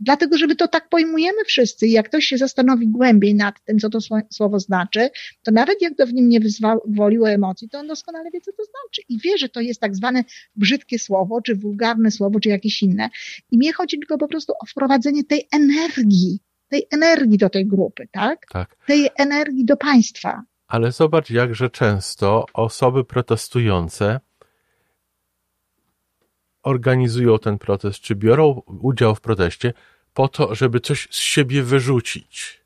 Dlatego, 0.00 0.38
że 0.38 0.46
my 0.46 0.56
to 0.56 0.68
tak 0.68 0.88
pojmujemy 0.88 1.44
wszyscy 1.46 1.88
jak 1.88 2.08
ktoś 2.08 2.24
się 2.24 2.38
zastanowi 2.38 2.88
głębiej 2.88 3.34
nad 3.34 3.64
tym, 3.64 3.78
co 3.78 3.90
to 3.90 3.98
słowo 4.32 4.60
znaczy, 4.60 5.10
to 5.42 5.52
nawet 5.52 5.82
jak 5.82 5.96
to 5.96 6.06
w 6.06 6.12
nim 6.12 6.28
nie 6.28 6.40
wyzwoliło 6.40 7.30
emocji, 7.30 7.68
to 7.68 7.78
on 7.78 7.86
doskonale 7.86 8.30
wie, 8.30 8.40
co 8.40 8.52
to 8.52 8.64
znaczy 8.64 9.02
i 9.08 9.18
wie, 9.18 9.38
że 9.38 9.48
to 9.48 9.60
jest 9.60 9.80
tak 9.80 9.96
zwane 9.96 10.24
brzydkie 10.56 10.98
słowo, 10.98 11.40
czy 11.42 11.54
wulgarne 11.54 12.10
słowo, 12.10 12.40
czy 12.40 12.48
jakieś 12.48 12.82
inne. 12.82 13.10
I 13.50 13.58
mnie 13.58 13.72
chodzi 13.72 13.98
tylko 13.98 14.18
po 14.18 14.28
prostu 14.28 14.52
o 14.52 14.66
wprowadzenie 14.66 15.24
tej 15.24 15.48
energii, 15.52 16.40
tej 16.68 16.86
energii 16.92 17.38
do 17.38 17.50
tej 17.50 17.66
grupy, 17.66 18.08
tak? 18.12 18.46
tak. 18.50 18.76
Tej 18.86 19.08
energii 19.16 19.64
do 19.64 19.76
państwa. 19.76 20.42
Ale 20.68 20.92
zobacz, 20.92 21.30
jakże 21.30 21.70
często 21.70 22.46
osoby 22.54 23.04
protestujące 23.04 24.20
organizują 26.62 27.38
ten 27.38 27.58
protest, 27.58 28.00
czy 28.00 28.14
biorą 28.14 28.62
udział 28.66 29.14
w 29.14 29.20
proteście 29.20 29.72
po 30.14 30.28
to, 30.28 30.54
żeby 30.54 30.80
coś 30.80 31.08
z 31.10 31.18
siebie 31.18 31.62
wyrzucić. 31.62 32.60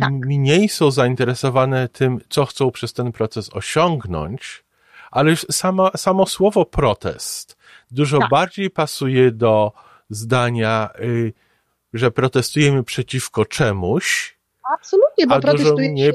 Tak. 0.00 0.12
Mniej 0.12 0.68
są 0.68 0.90
zainteresowane 0.90 1.88
tym, 1.88 2.20
co 2.28 2.46
chcą 2.46 2.70
przez 2.70 2.92
ten 2.92 3.12
proces 3.12 3.50
osiągnąć, 3.52 4.64
ale 5.10 5.30
już 5.30 5.46
sama, 5.50 5.90
samo 5.96 6.26
słowo 6.26 6.64
protest 6.64 7.56
dużo 7.90 8.18
tak. 8.18 8.30
bardziej 8.30 8.70
pasuje 8.70 9.32
do 9.32 9.72
zdania, 10.10 10.90
y, 11.00 11.32
że 11.98 12.10
protestujemy 12.10 12.84
przeciwko 12.84 13.44
czemuś, 13.44 14.36
Absolutnie, 14.74 15.26
bo 15.26 15.34
a 15.34 15.40
dużo 15.40 15.74
mniej 15.74 16.12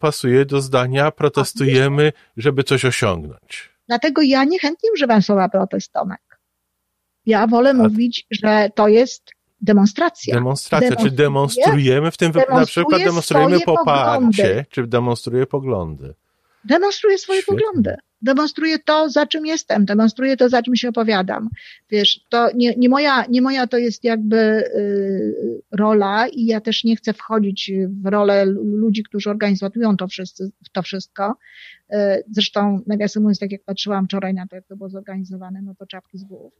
pasuje 0.00 0.44
do 0.44 0.60
zdania 0.60 1.10
protestujemy, 1.10 2.12
żeby 2.36 2.64
coś 2.64 2.84
osiągnąć. 2.84 3.70
Dlatego 3.88 4.22
ja 4.22 4.44
niechętnie 4.44 4.90
używam 4.92 5.22
słowa 5.22 5.48
protest, 5.48 5.92
Tomek. 5.92 6.40
Ja 7.26 7.46
wolę 7.46 7.70
A... 7.70 7.74
mówić, 7.74 8.26
że 8.30 8.70
to 8.74 8.88
jest 8.88 9.30
demonstracja. 9.60 10.34
Demonstracja, 10.34 10.96
czy 10.96 11.10
demonstrujemy 11.10 12.10
w 12.10 12.16
tym 12.16 12.32
wypadku, 12.32 12.54
na 12.54 12.66
przykład 12.66 13.02
demonstrujemy 13.02 13.60
poparcie, 13.60 14.66
czy 14.70 14.86
demonstruje 14.86 15.46
poglądy? 15.46 16.14
Demonstruję 16.64 17.18
swoje 17.18 17.42
Świetnie. 17.42 17.64
poglądy. 17.64 17.96
Demonstruję 18.22 18.78
to, 18.78 19.10
za 19.10 19.26
czym 19.26 19.46
jestem, 19.46 19.84
demonstruję 19.84 20.36
to, 20.36 20.48
za 20.48 20.62
czym 20.62 20.76
się 20.76 20.88
opowiadam. 20.88 21.48
Wiesz, 21.90 22.20
to 22.28 22.48
nie, 22.54 22.74
nie, 22.76 22.88
moja, 22.88 23.24
nie 23.28 23.42
moja 23.42 23.66
to 23.66 23.78
jest 23.78 24.04
jakby 24.04 24.36
y, 24.36 25.62
rola 25.72 26.28
i 26.28 26.46
ja 26.46 26.60
też 26.60 26.84
nie 26.84 26.96
chcę 26.96 27.12
wchodzić 27.12 27.72
w 28.02 28.06
rolę 28.06 28.44
ludzi, 28.64 29.02
którzy 29.02 29.30
organizują 29.30 29.96
to, 29.96 30.08
wszyscy, 30.08 30.50
to 30.72 30.82
wszystko. 30.82 31.36
Y, 31.92 31.96
zresztą, 32.30 32.80
nawiasem 32.86 33.22
mówiąc, 33.22 33.38
tak 33.38 33.52
jak 33.52 33.64
patrzyłam 33.64 34.06
wczoraj 34.06 34.34
na 34.34 34.46
to, 34.46 34.56
jak 34.56 34.66
to 34.66 34.76
było 34.76 34.88
zorganizowane, 34.88 35.62
no 35.62 35.74
to 35.74 35.86
czapki 35.86 36.18
z 36.18 36.24
głów. 36.24 36.52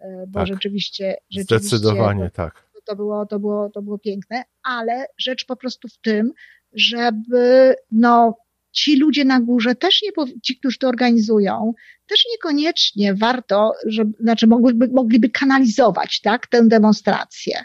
Y, 0.00 0.04
bo 0.28 0.38
tak. 0.38 0.48
rzeczywiście, 0.48 1.16
rzeczywiście. 1.30 1.58
Zdecydowanie 1.58 2.24
to, 2.24 2.36
tak. 2.36 2.70
To 2.84 2.96
było, 2.96 3.26
to, 3.26 3.40
było, 3.40 3.70
to 3.70 3.82
było 3.82 3.98
piękne, 3.98 4.42
ale 4.62 5.06
rzecz 5.18 5.44
po 5.46 5.56
prostu 5.56 5.88
w 5.88 5.98
tym, 5.98 6.32
żeby, 6.72 7.74
no, 7.92 8.36
ci 8.72 8.96
ludzie 8.96 9.24
na 9.24 9.40
górze 9.40 9.74
też 9.74 10.02
nie, 10.02 10.10
ci, 10.42 10.56
którzy 10.56 10.78
to 10.78 10.88
organizują, 10.88 11.74
też 12.06 12.24
niekoniecznie 12.32 13.14
warto, 13.14 13.72
żeby, 13.86 14.22
znaczy 14.22 14.46
mogliby, 14.46 14.88
mogliby 14.88 15.30
kanalizować, 15.30 16.20
tak, 16.20 16.46
tę 16.46 16.62
demonstrację. 16.64 17.62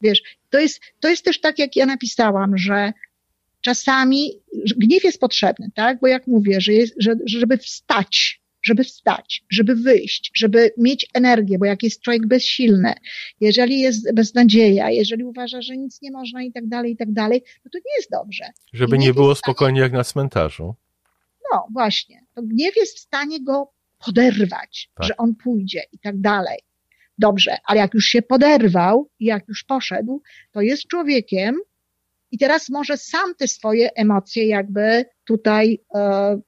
Wiesz, 0.00 0.22
to 0.50 0.58
jest, 0.58 0.80
to 1.00 1.08
jest 1.08 1.24
też 1.24 1.40
tak, 1.40 1.58
jak 1.58 1.76
ja 1.76 1.86
napisałam, 1.86 2.58
że 2.58 2.92
czasami 3.60 4.30
gniew 4.76 5.04
jest 5.04 5.20
potrzebny, 5.20 5.70
tak, 5.74 6.00
bo 6.00 6.06
jak 6.06 6.26
mówię, 6.26 6.60
że 6.60 6.72
jest, 6.72 6.94
że, 6.98 7.14
żeby 7.26 7.58
wstać 7.58 8.40
żeby 8.62 8.84
wstać, 8.84 9.44
żeby 9.50 9.74
wyjść, 9.74 10.30
żeby 10.34 10.70
mieć 10.78 11.06
energię, 11.14 11.58
bo 11.58 11.64
jak 11.64 11.82
jest 11.82 12.02
człowiek 12.02 12.26
bezsilny, 12.26 12.94
jeżeli 13.40 13.80
jest 13.80 14.14
beznadzieja, 14.14 14.90
jeżeli 14.90 15.24
uważa, 15.24 15.62
że 15.62 15.76
nic 15.76 16.02
nie 16.02 16.10
można 16.10 16.42
i 16.42 16.52
tak 16.52 16.68
dalej, 16.68 16.92
i 16.92 16.96
tak 16.96 17.12
dalej, 17.12 17.42
no 17.64 17.70
to 17.72 17.78
nie 17.78 17.94
jest 17.98 18.10
dobrze. 18.10 18.44
Żeby 18.72 18.98
nie 18.98 19.14
było 19.14 19.34
spokojnie 19.34 19.80
jak 19.80 19.92
na 19.92 20.04
cmentarzu. 20.04 20.74
No 21.52 21.66
właśnie. 21.72 22.24
To 22.34 22.42
gniew 22.42 22.76
jest 22.76 22.96
w 22.96 23.00
stanie 23.00 23.44
go 23.44 23.72
poderwać, 24.06 24.90
tak. 24.94 25.06
że 25.06 25.16
on 25.16 25.34
pójdzie 25.34 25.82
i 25.92 25.98
tak 25.98 26.20
dalej. 26.20 26.58
Dobrze, 27.18 27.56
ale 27.64 27.80
jak 27.80 27.94
już 27.94 28.04
się 28.04 28.22
poderwał 28.22 29.10
i 29.18 29.24
jak 29.24 29.48
już 29.48 29.64
poszedł, 29.64 30.22
to 30.52 30.60
jest 30.60 30.86
człowiekiem 30.86 31.56
i 32.30 32.38
teraz 32.38 32.68
może 32.68 32.96
sam 32.96 33.34
te 33.34 33.48
swoje 33.48 33.90
emocje 33.94 34.46
jakby 34.46 35.04
tutaj 35.24 35.84
e, 35.94 36.40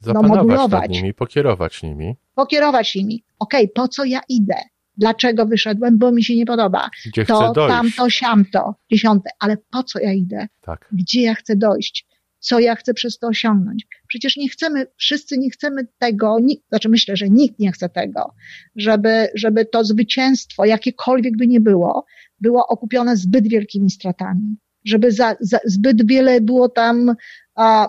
Zapanować 0.00 0.58
no, 0.58 0.68
nad 0.68 0.88
nimi, 0.88 1.14
pokierować 1.14 1.82
nimi. 1.82 2.16
Pokierować 2.34 2.94
nimi. 2.94 3.24
Okej, 3.38 3.64
okay, 3.64 3.72
po 3.74 3.88
co 3.88 4.04
ja 4.04 4.20
idę? 4.28 4.54
Dlaczego 4.96 5.46
wyszedłem? 5.46 5.98
Bo 5.98 6.12
mi 6.12 6.24
się 6.24 6.36
nie 6.36 6.46
podoba. 6.46 6.90
Gdzie 7.06 7.24
to, 7.24 7.36
chcę 7.36 7.52
dojść? 7.52 7.74
tamto, 7.74 8.10
siamto, 8.10 8.74
dziesiąte. 8.90 9.30
Ale 9.38 9.56
po 9.70 9.82
co 9.82 10.00
ja 10.00 10.12
idę? 10.12 10.48
Tak. 10.60 10.88
Gdzie 10.92 11.22
ja 11.22 11.34
chcę 11.34 11.56
dojść? 11.56 12.06
Co 12.38 12.58
ja 12.58 12.74
chcę 12.74 12.94
przez 12.94 13.18
to 13.18 13.26
osiągnąć? 13.26 13.86
Przecież 14.08 14.36
nie 14.36 14.48
chcemy, 14.48 14.86
wszyscy 14.96 15.38
nie 15.38 15.50
chcemy 15.50 15.86
tego, 15.98 16.38
nikt, 16.40 16.68
znaczy 16.68 16.88
myślę, 16.88 17.16
że 17.16 17.28
nikt 17.28 17.58
nie 17.58 17.72
chce 17.72 17.88
tego, 17.88 18.34
żeby, 18.76 19.28
żeby 19.34 19.64
to 19.64 19.84
zwycięstwo, 19.84 20.64
jakiekolwiek 20.64 21.36
by 21.36 21.46
nie 21.46 21.60
było, 21.60 22.04
było 22.40 22.66
okupione 22.66 23.16
zbyt 23.16 23.48
wielkimi 23.48 23.90
stratami 23.90 24.56
żeby 24.84 25.12
za, 25.12 25.36
za, 25.40 25.58
zbyt 25.64 26.06
wiele 26.06 26.40
było 26.40 26.68
tam, 26.68 27.14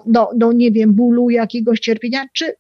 no, 0.06 0.32
no 0.38 0.52
nie 0.54 0.72
wiem, 0.72 0.94
bólu, 0.94 1.30
jakiegoś 1.30 1.80
cierpienia, 1.80 2.26
czy, 2.34 2.56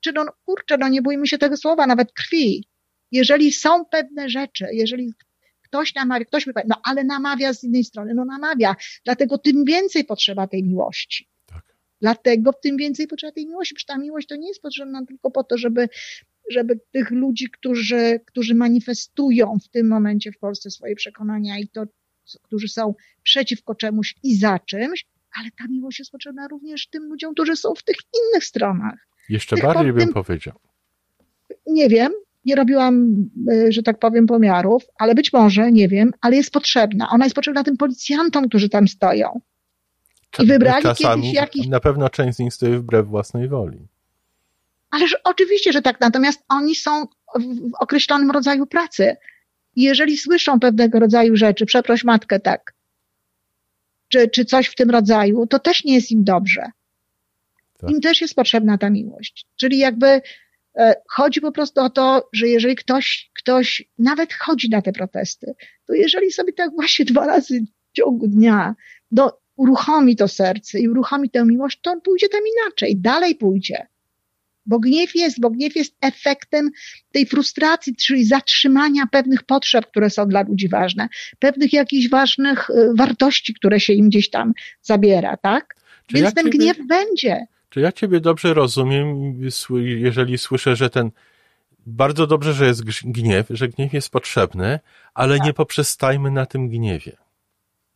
czy 0.00 0.12
no 0.12 0.26
kurczę, 0.44 0.78
no 0.78 0.88
nie 0.88 1.02
bójmy 1.02 1.26
się 1.26 1.38
tego 1.38 1.56
słowa, 1.56 1.86
nawet 1.86 2.12
krwi. 2.12 2.64
Jeżeli 3.12 3.52
są 3.52 3.84
pewne 3.84 4.28
rzeczy, 4.28 4.66
jeżeli 4.72 5.12
ktoś 5.62 5.94
namawia, 5.94 6.24
ktoś 6.24 6.46
mi 6.46 6.52
powie, 6.52 6.66
no 6.68 6.80
ale 6.84 7.04
namawia 7.04 7.54
z 7.54 7.64
innej 7.64 7.84
strony, 7.84 8.14
no 8.14 8.24
namawia, 8.24 8.76
dlatego 9.04 9.38
tym 9.38 9.64
więcej 9.64 10.04
potrzeba 10.04 10.46
tej 10.46 10.64
miłości. 10.64 11.28
Tak. 11.46 11.76
Dlatego 12.00 12.52
tym 12.52 12.76
więcej 12.76 13.06
potrzeba 13.06 13.32
tej 13.32 13.46
miłości, 13.46 13.74
przecież 13.74 13.86
ta 13.86 13.98
miłość 13.98 14.26
to 14.26 14.36
nie 14.36 14.48
jest 14.48 14.62
potrzebna 14.62 15.06
tylko 15.06 15.30
po 15.30 15.44
to, 15.44 15.58
żeby 15.58 15.88
żeby 16.50 16.80
tych 16.92 17.10
ludzi, 17.10 17.50
którzy, 17.50 18.20
którzy 18.26 18.54
manifestują 18.54 19.58
w 19.64 19.68
tym 19.68 19.88
momencie 19.88 20.32
w 20.32 20.38
Polsce 20.38 20.70
swoje 20.70 20.94
przekonania 20.94 21.58
i 21.58 21.68
to, 21.68 21.84
którzy 22.42 22.68
są 22.68 22.94
przeciwko 23.22 23.74
czemuś 23.74 24.14
i 24.22 24.36
za 24.36 24.58
czymś, 24.58 25.06
ale 25.38 25.50
ta 25.58 25.64
miłość 25.68 25.98
jest 25.98 26.10
potrzebna 26.10 26.48
również 26.48 26.88
tym 26.88 27.02
ludziom, 27.04 27.34
którzy 27.34 27.56
są 27.56 27.74
w 27.74 27.82
tych 27.82 27.96
innych 27.96 28.44
stronach. 28.44 29.06
Jeszcze 29.28 29.56
tych 29.56 29.64
bardziej 29.64 29.92
bym 29.92 30.12
powiedział. 30.12 30.54
Nie 31.66 31.88
wiem, 31.88 32.12
nie 32.44 32.54
robiłam, 32.54 33.14
e, 33.52 33.72
że 33.72 33.82
tak 33.82 33.98
powiem, 33.98 34.26
pomiarów, 34.26 34.82
ale 34.98 35.14
być 35.14 35.32
może, 35.32 35.72
nie 35.72 35.88
wiem, 35.88 36.10
ale 36.20 36.36
jest 36.36 36.50
potrzebna. 36.50 37.08
Ona 37.10 37.24
jest 37.24 37.34
potrzebna 37.34 37.64
tym 37.64 37.76
policjantom, 37.76 38.48
którzy 38.48 38.68
tam 38.68 38.88
stoją. 38.88 39.40
I 40.38 40.46
wybrali 40.46 40.82
Czasami 40.82 41.22
kiedyś 41.22 41.36
jakiś... 41.36 41.66
Na 41.66 41.80
pewno 41.80 42.08
część 42.08 42.36
z 42.36 42.38
nich 42.38 42.54
stoi 42.54 42.76
wbrew 42.76 43.06
własnej 43.06 43.48
woli. 43.48 43.86
Ależ 44.90 45.16
oczywiście, 45.24 45.72
że 45.72 45.82
tak. 45.82 46.00
Natomiast 46.00 46.44
oni 46.48 46.74
są 46.74 47.06
w 47.38 47.74
określonym 47.80 48.30
rodzaju 48.30 48.66
pracy. 48.66 49.16
I 49.76 49.82
jeżeli 49.82 50.16
słyszą 50.16 50.60
pewnego 50.60 50.98
rodzaju 50.98 51.36
rzeczy, 51.36 51.66
przeproś 51.66 52.04
matkę 52.04 52.40
tak, 52.40 52.74
czy, 54.12 54.28
czy 54.28 54.44
coś 54.44 54.66
w 54.66 54.74
tym 54.74 54.90
rodzaju, 54.90 55.46
to 55.46 55.58
też 55.58 55.84
nie 55.84 55.94
jest 55.94 56.10
im 56.10 56.24
dobrze. 56.24 56.70
Tak. 57.78 57.90
Im 57.90 58.00
też 58.00 58.20
jest 58.20 58.34
potrzebna 58.34 58.78
ta 58.78 58.90
miłość. 58.90 59.46
Czyli 59.56 59.78
jakby 59.78 60.20
e, 60.76 60.94
chodzi 61.08 61.40
po 61.40 61.52
prostu 61.52 61.80
o 61.80 61.90
to, 61.90 62.28
że 62.32 62.48
jeżeli 62.48 62.76
ktoś, 62.76 63.30
ktoś 63.34 63.82
nawet 63.98 64.32
chodzi 64.32 64.68
na 64.70 64.82
te 64.82 64.92
protesty, 64.92 65.54
to 65.86 65.94
jeżeli 65.94 66.32
sobie 66.32 66.52
tak 66.52 66.70
właśnie 66.74 67.04
dwa 67.04 67.26
razy 67.26 67.60
w 67.92 67.96
ciągu 67.96 68.28
dnia 68.28 68.74
do, 69.10 69.40
uruchomi 69.60 70.16
to 70.16 70.28
serce 70.28 70.80
i 70.80 70.88
uruchomi 70.88 71.30
tę 71.30 71.44
miłość, 71.44 71.80
to 71.82 71.90
on 71.90 72.00
pójdzie 72.00 72.28
tam 72.28 72.40
inaczej, 72.56 72.96
dalej 72.96 73.34
pójdzie. 73.34 73.86
Bo 74.70 74.78
gniew 74.78 75.14
jest, 75.14 75.40
bo 75.40 75.50
gniew 75.50 75.76
jest 75.76 75.96
efektem 76.00 76.70
tej 77.12 77.26
frustracji, 77.26 77.96
czyli 77.96 78.24
zatrzymania 78.24 79.06
pewnych 79.12 79.42
potrzeb, 79.42 79.86
które 79.86 80.10
są 80.10 80.26
dla 80.26 80.42
ludzi 80.42 80.68
ważne, 80.68 81.08
pewnych 81.38 81.72
jakichś 81.72 82.08
ważnych 82.08 82.70
y, 82.70 82.90
wartości, 82.94 83.54
które 83.54 83.80
się 83.80 83.92
im 83.92 84.08
gdzieś 84.08 84.30
tam 84.30 84.52
zabiera, 84.82 85.36
tak? 85.36 85.74
Czy 86.06 86.14
Więc 86.14 86.24
ja 86.24 86.32
ten 86.32 86.44
ciebie, 86.44 86.58
gniew 86.58 86.86
będzie. 86.86 87.46
Czy 87.68 87.80
ja 87.80 87.92
ciebie 87.92 88.20
dobrze 88.20 88.54
rozumiem, 88.54 89.34
jeżeli 89.80 90.38
słyszę, 90.38 90.76
że 90.76 90.90
ten 90.90 91.10
bardzo 91.86 92.26
dobrze, 92.26 92.52
że 92.52 92.66
jest 92.66 92.84
gniew, 93.04 93.46
że 93.50 93.68
gniew 93.68 93.92
jest 93.92 94.10
potrzebny, 94.10 94.78
ale 95.14 95.38
tak. 95.38 95.46
nie 95.46 95.52
poprzestajmy 95.52 96.30
na 96.30 96.46
tym 96.46 96.68
gniewie. 96.68 97.16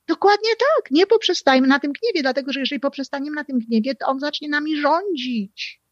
Dokładnie 0.09 0.51
tak, 0.51 0.91
nie 0.91 1.07
poprzestajmy 1.07 1.67
na 1.67 1.79
tym 1.79 1.93
gniewie, 1.93 2.23
dlatego 2.23 2.53
że 2.53 2.61
jeżeli 2.61 2.81
poprzestaniemy 2.81 3.37
na 3.37 3.45
tym 3.45 3.59
gniewie, 3.59 3.95
to 3.95 4.07
on 4.07 4.21
zacznie 4.21 4.49
nami 4.49 4.77
rządzić 4.77 5.84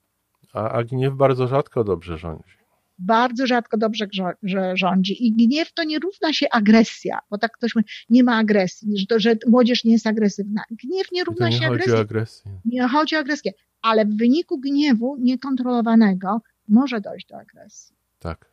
a, 0.53 0.69
a 0.69 0.85
gniew 0.85 1.15
bardzo 1.15 1.49
rzadko 1.49 1.85
dobrze 1.85 2.19
rządzi. 2.19 2.53
bardzo 2.99 3.47
rzadko 3.47 3.77
dobrze 3.77 4.07
że 4.43 4.77
rządzi. 4.77 5.27
I 5.27 5.33
gniew 5.33 5.73
to 5.73 5.85
nie 5.85 5.99
równa 5.99 6.33
się 6.33 6.47
agresja, 6.51 7.19
bo 7.31 7.39
tak 7.39 7.53
ktoś 7.53 7.75
mówi, 7.75 7.89
nie 8.11 8.25
ma 8.25 8.37
agresji, 8.37 8.89
że, 9.11 9.21
że 9.21 9.37
młodzież 9.47 9.85
nie 9.85 9.93
jest 9.93 10.07
agresywna. 10.07 10.63
Gniew 10.71 11.13
nie 11.13 11.25
równa 11.25 11.49
nie 11.49 11.59
się 11.59 11.67
agresji. 11.67 11.93
agresji. 11.93 12.51
Nie 12.65 12.89
chodzi 12.89 13.17
o 13.17 13.19
agresję, 13.19 13.53
ale 13.83 14.07
w 14.07 14.17
wyniku 14.17 14.59
gniewu 14.59 15.17
niekontrolowanego 15.21 16.41
może 16.69 17.01
dojść 17.01 17.27
do 17.27 17.37
agresji. 17.37 17.97
Tak, 18.19 18.51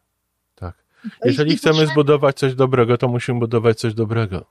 tak. 0.56 0.84
Jeżeli 1.25 1.58
chcemy 1.58 1.88
zbudować 1.88 2.38
coś 2.39 2.56
dobrego, 2.56 2.98
to 2.98 3.08
musimy 3.08 3.39
budować 3.39 3.79
coś 3.79 3.94
dobrego. 3.94 4.46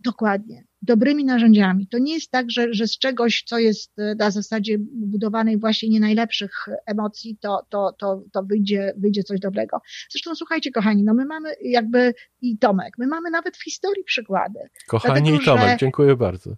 Dokładnie. 0.00 0.64
Dobrymi 0.82 1.24
narzędziami. 1.24 1.86
To 1.86 1.98
nie 1.98 2.14
jest 2.14 2.30
tak, 2.30 2.50
że, 2.50 2.74
że 2.74 2.86
z 2.86 2.98
czegoś, 2.98 3.42
co 3.46 3.58
jest 3.58 3.98
e, 3.98 4.14
na 4.14 4.30
zasadzie 4.30 4.76
budowanej 4.80 5.58
właśnie 5.58 5.88
nie 5.88 6.00
najlepszych 6.00 6.66
emocji, 6.86 7.38
to, 7.40 7.66
to, 7.68 7.94
to, 7.98 8.22
to 8.32 8.42
wyjdzie, 8.42 8.94
wyjdzie 8.96 9.22
coś 9.22 9.40
dobrego. 9.40 9.80
Zresztą 10.10 10.34
słuchajcie, 10.34 10.70
kochani, 10.70 11.04
no 11.04 11.14
my 11.14 11.24
mamy 11.24 11.54
jakby 11.62 12.14
i 12.40 12.58
Tomek, 12.58 12.98
my 12.98 13.06
mamy 13.06 13.30
nawet 13.30 13.56
w 13.56 13.64
historii 13.64 14.04
przykłady. 14.04 14.58
Kochani 14.86 15.30
Dlatego, 15.30 15.42
i 15.42 15.44
Tomek, 15.44 15.70
że... 15.70 15.76
dziękuję 15.76 16.16
bardzo. 16.16 16.56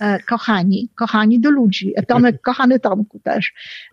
E, 0.00 0.18
kochani, 0.18 0.90
kochani 0.94 1.40
do 1.40 1.50
ludzi. 1.50 1.94
Tomek, 2.08 2.40
kochany 2.48 2.80
Tomku 2.80 3.20
też. 3.20 3.52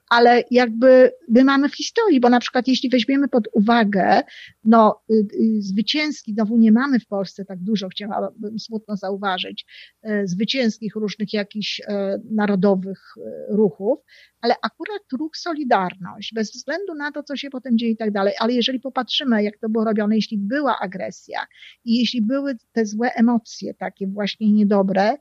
Ale 0.10 0.44
jakby 0.52 1.12
my 1.30 1.44
mamy 1.44 1.70
w 1.70 1.76
historii, 1.76 2.20
bo 2.20 2.30
na 2.30 2.40
przykład 2.40 2.68
jeśli 2.68 2.90
weźmiemy 2.90 3.28
pod 3.28 3.48
uwagę, 3.54 4.22
no 4.64 5.02
y, 5.12 5.14
y, 5.14 5.62
zwycięski, 5.62 6.34
znowu 6.34 6.58
nie 6.58 6.72
mamy 6.72 7.00
w 7.00 7.08
Polsce 7.08 7.46
tak 7.46 7.60
dużo, 7.60 7.90
chciałabym 7.90 8.60
smutno 8.60 8.98
zauważyć, 8.98 9.66
e, 10.04 10.28
zwycięskich 10.28 10.96
różnych 10.96 11.34
jakichś 11.34 11.82
e, 11.88 12.20
narodowych 12.32 13.00
ruchów, 13.50 14.00
ale 14.42 14.56
akurat 14.62 15.02
ruch 15.20 15.38
Solidarność, 15.38 16.34
bez 16.34 16.52
względu 16.52 16.94
na 16.96 17.12
to, 17.12 17.24
co 17.24 17.36
się 17.36 17.50
potem 17.50 17.78
dzieje 17.78 17.92
i 17.92 17.98
tak 17.98 18.12
dalej, 18.12 18.34
ale 18.40 18.54
jeżeli 18.54 18.80
popatrzymy, 18.80 19.44
jak 19.44 19.58
to 19.58 19.70
było 19.70 19.86
robione, 19.86 20.16
jeśli 20.16 20.38
była 20.38 20.80
agresja 20.80 21.40
i 21.86 22.00
jeśli 22.00 22.22
były 22.22 22.58
te 22.72 22.86
złe 22.86 23.14
emocje, 23.14 23.74
takie 23.74 24.08
właśnie 24.08 24.54
niedobre, 24.54 25.18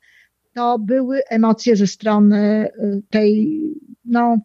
to 0.57 0.79
były 0.79 1.21
emocje 1.29 1.77
ze 1.77 1.87
strony 1.87 2.69
y, 2.79 3.03
tej, 3.11 3.61
no, 4.05 4.39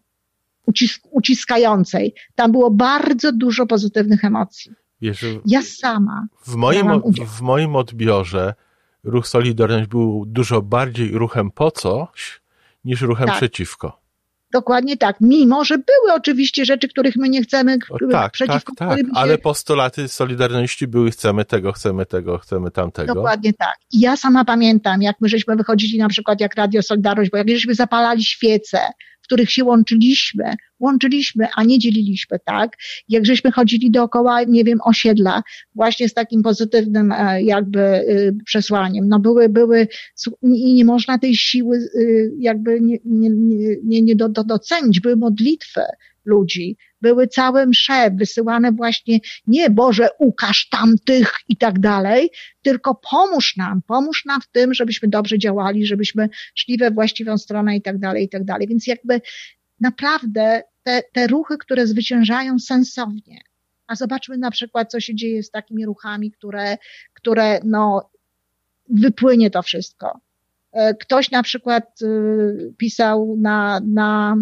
ucisk 0.66 1.02
uciskającej. 1.10 2.14
Tam 2.34 2.52
było 2.52 2.70
bardzo 2.70 3.32
dużo 3.32 3.66
pozytywnych 3.66 4.24
emocji. 4.24 4.72
Wiesz, 5.00 5.24
ja 5.46 5.62
sama. 5.62 6.26
W 6.46 6.54
moim, 6.54 6.86
w 7.26 7.40
moim 7.40 7.76
odbiorze 7.76 8.54
ruch 9.04 9.28
Solidarność 9.28 9.88
był 9.88 10.24
dużo 10.26 10.62
bardziej 10.62 11.12
ruchem 11.12 11.50
po 11.50 11.70
coś, 11.70 12.40
niż 12.84 13.00
ruchem 13.00 13.26
tak. 13.26 13.36
przeciwko. 13.36 14.01
Dokładnie 14.52 14.96
tak. 14.96 15.16
Mimo, 15.20 15.64
że 15.64 15.78
były 15.78 16.14
oczywiście 16.14 16.64
rzeczy, 16.64 16.88
których 16.88 17.16
my 17.16 17.28
nie 17.28 17.42
chcemy, 17.42 17.78
o, 17.90 17.96
tak, 18.10 18.32
przeciwko 18.32 18.72
tak, 18.76 18.88
tak. 18.88 18.98
Się... 18.98 19.04
Ale 19.14 19.38
postulaty 19.38 20.08
Solidarności 20.08 20.86
były 20.86 21.10
chcemy 21.10 21.44
tego, 21.44 21.72
chcemy 21.72 22.06
tego, 22.06 22.38
chcemy 22.38 22.70
tamtego. 22.70 23.14
Dokładnie 23.14 23.52
tak. 23.52 23.74
I 23.92 24.00
ja 24.00 24.16
sama 24.16 24.44
pamiętam, 24.44 25.02
jak 25.02 25.16
my 25.20 25.28
żeśmy 25.28 25.56
wychodzili 25.56 25.98
na 25.98 26.08
przykład 26.08 26.40
jak 26.40 26.54
Radio 26.54 26.82
Solidarność, 26.82 27.30
bo 27.30 27.36
jak 27.36 27.48
żeśmy 27.48 27.74
zapalali 27.74 28.24
świece, 28.24 28.78
w 29.22 29.24
których 29.24 29.50
się 29.50 29.64
łączyliśmy, 29.64 30.54
łączyliśmy, 30.82 31.46
a 31.56 31.64
nie 31.64 31.78
dzieliliśmy, 31.78 32.38
tak? 32.44 32.76
Jak 33.08 33.26
żeśmy 33.26 33.50
chodzili 33.50 33.90
dookoła, 33.90 34.42
nie 34.42 34.64
wiem, 34.64 34.78
osiedla, 34.84 35.42
właśnie 35.74 36.08
z 36.08 36.14
takim 36.14 36.42
pozytywnym 36.42 37.12
e, 37.12 37.42
jakby 37.42 37.80
y, 37.80 38.36
przesłaniem. 38.44 39.08
No 39.08 39.18
były, 39.18 39.48
były, 39.48 39.88
i 40.42 40.74
nie 40.74 40.84
można 40.84 41.18
tej 41.18 41.36
siły 41.36 41.76
y, 41.76 42.32
jakby 42.38 42.80
nie, 42.80 42.98
nie, 43.04 43.30
nie, 43.84 44.02
nie 44.02 44.16
do, 44.16 44.28
do, 44.28 44.44
docenić. 44.44 45.00
Były 45.00 45.16
modlitwy 45.16 45.80
ludzi, 46.24 46.76
były 47.00 47.26
całe 47.26 47.66
msze 47.66 48.10
wysyłane 48.10 48.72
właśnie 48.72 49.18
nie 49.46 49.70
Boże 49.70 50.08
ukaż 50.18 50.68
tamtych 50.68 51.34
i 51.48 51.56
tak 51.56 51.78
dalej, 51.78 52.30
tylko 52.62 53.00
pomóż 53.10 53.56
nam, 53.56 53.82
pomóż 53.86 54.24
nam 54.24 54.40
w 54.40 54.48
tym, 54.48 54.74
żebyśmy 54.74 55.08
dobrze 55.08 55.38
działali, 55.38 55.86
żebyśmy 55.86 56.28
szli 56.54 56.78
we 56.78 56.90
właściwą 56.90 57.38
stronę 57.38 57.76
i 57.76 57.82
tak 57.82 57.98
dalej, 57.98 58.24
i 58.24 58.28
tak 58.28 58.44
dalej. 58.44 58.68
Więc 58.68 58.86
jakby 58.86 59.20
naprawdę 59.80 60.62
te, 60.82 61.02
te 61.12 61.26
ruchy, 61.26 61.58
które 61.58 61.86
zwyciężają 61.86 62.58
sensownie, 62.58 63.40
a 63.86 63.94
zobaczmy 63.94 64.38
na 64.38 64.50
przykład, 64.50 64.90
co 64.90 65.00
się 65.00 65.14
dzieje 65.14 65.42
z 65.42 65.50
takimi 65.50 65.86
ruchami, 65.86 66.30
które, 66.30 66.78
które 67.14 67.60
no, 67.64 68.10
wypłynie 68.88 69.50
to 69.50 69.62
wszystko. 69.62 70.20
E, 70.72 70.94
ktoś 70.94 71.30
na 71.30 71.42
przykład 71.42 72.02
y, 72.02 72.74
pisał 72.76 73.36
na, 73.40 73.80
na 73.86 74.36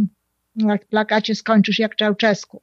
jak 0.57 0.87
plakacie 0.87 1.35
skończysz 1.35 1.79
jak 1.79 1.97
Czałczesku. 1.97 2.63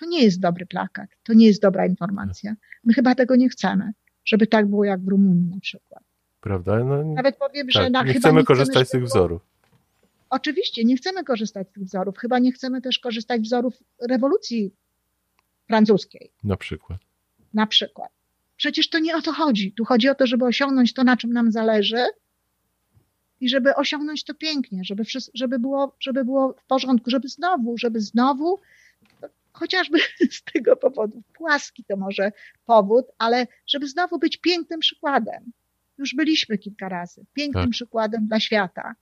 To 0.00 0.06
nie 0.06 0.24
jest 0.24 0.40
dobry 0.40 0.66
plakat, 0.66 1.10
to 1.22 1.32
nie 1.34 1.46
jest 1.46 1.62
dobra 1.62 1.86
informacja. 1.86 2.54
My 2.84 2.94
chyba 2.94 3.14
tego 3.14 3.36
nie 3.36 3.48
chcemy, 3.48 3.92
żeby 4.24 4.46
tak 4.46 4.66
było 4.66 4.84
jak 4.84 5.00
w 5.00 5.08
Rumunii 5.08 5.50
na 5.50 5.60
przykład. 5.60 6.02
Prawda? 6.40 6.84
No, 6.84 7.04
Nawet 7.04 7.36
powiem, 7.36 7.66
tak, 7.66 7.82
że 7.82 7.90
na, 7.90 8.02
nie 8.02 8.12
chyba 8.12 8.20
chcemy 8.20 8.40
nie 8.40 8.46
korzystać 8.46 8.88
z 8.88 8.90
tych 8.90 9.04
wzorów. 9.04 9.42
Oczywiście, 10.34 10.84
nie 10.84 10.96
chcemy 10.96 11.24
korzystać 11.24 11.68
z 11.68 11.72
tych 11.72 11.84
wzorów. 11.84 12.18
Chyba 12.18 12.38
nie 12.38 12.52
chcemy 12.52 12.80
też 12.80 12.98
korzystać 12.98 13.40
z 13.40 13.44
wzorów 13.44 13.74
rewolucji 14.08 14.74
francuskiej. 15.66 16.30
Na 16.44 16.56
przykład. 16.56 17.00
Na 17.54 17.66
przykład. 17.66 18.12
Przecież 18.56 18.88
to 18.88 18.98
nie 18.98 19.16
o 19.16 19.22
to 19.22 19.32
chodzi. 19.32 19.72
Tu 19.72 19.84
chodzi 19.84 20.08
o 20.08 20.14
to, 20.14 20.26
żeby 20.26 20.44
osiągnąć 20.44 20.92
to, 20.92 21.04
na 21.04 21.16
czym 21.16 21.32
nam 21.32 21.52
zależy, 21.52 22.04
i 23.40 23.48
żeby 23.48 23.74
osiągnąć 23.74 24.24
to 24.24 24.34
pięknie, 24.34 24.84
żeby, 24.84 25.02
żeby, 25.34 25.58
było, 25.58 25.96
żeby 26.00 26.24
było 26.24 26.52
w 26.52 26.66
porządku, 26.66 27.10
żeby 27.10 27.28
znowu, 27.28 27.78
żeby 27.78 28.00
znowu, 28.00 28.60
chociażby 29.52 29.98
z 30.38 30.44
tego 30.52 30.76
powodu, 30.76 31.22
płaski 31.32 31.84
to 31.84 31.96
może 31.96 32.32
powód, 32.64 33.06
ale 33.18 33.46
żeby 33.66 33.88
znowu 33.88 34.18
być 34.18 34.36
pięknym 34.36 34.80
przykładem. 34.80 35.52
Już 35.98 36.14
byliśmy 36.14 36.58
kilka 36.58 36.88
razy, 36.88 37.24
pięknym 37.34 37.64
tak. 37.64 37.72
przykładem 37.72 38.26
dla 38.26 38.40
świata. 38.40 38.94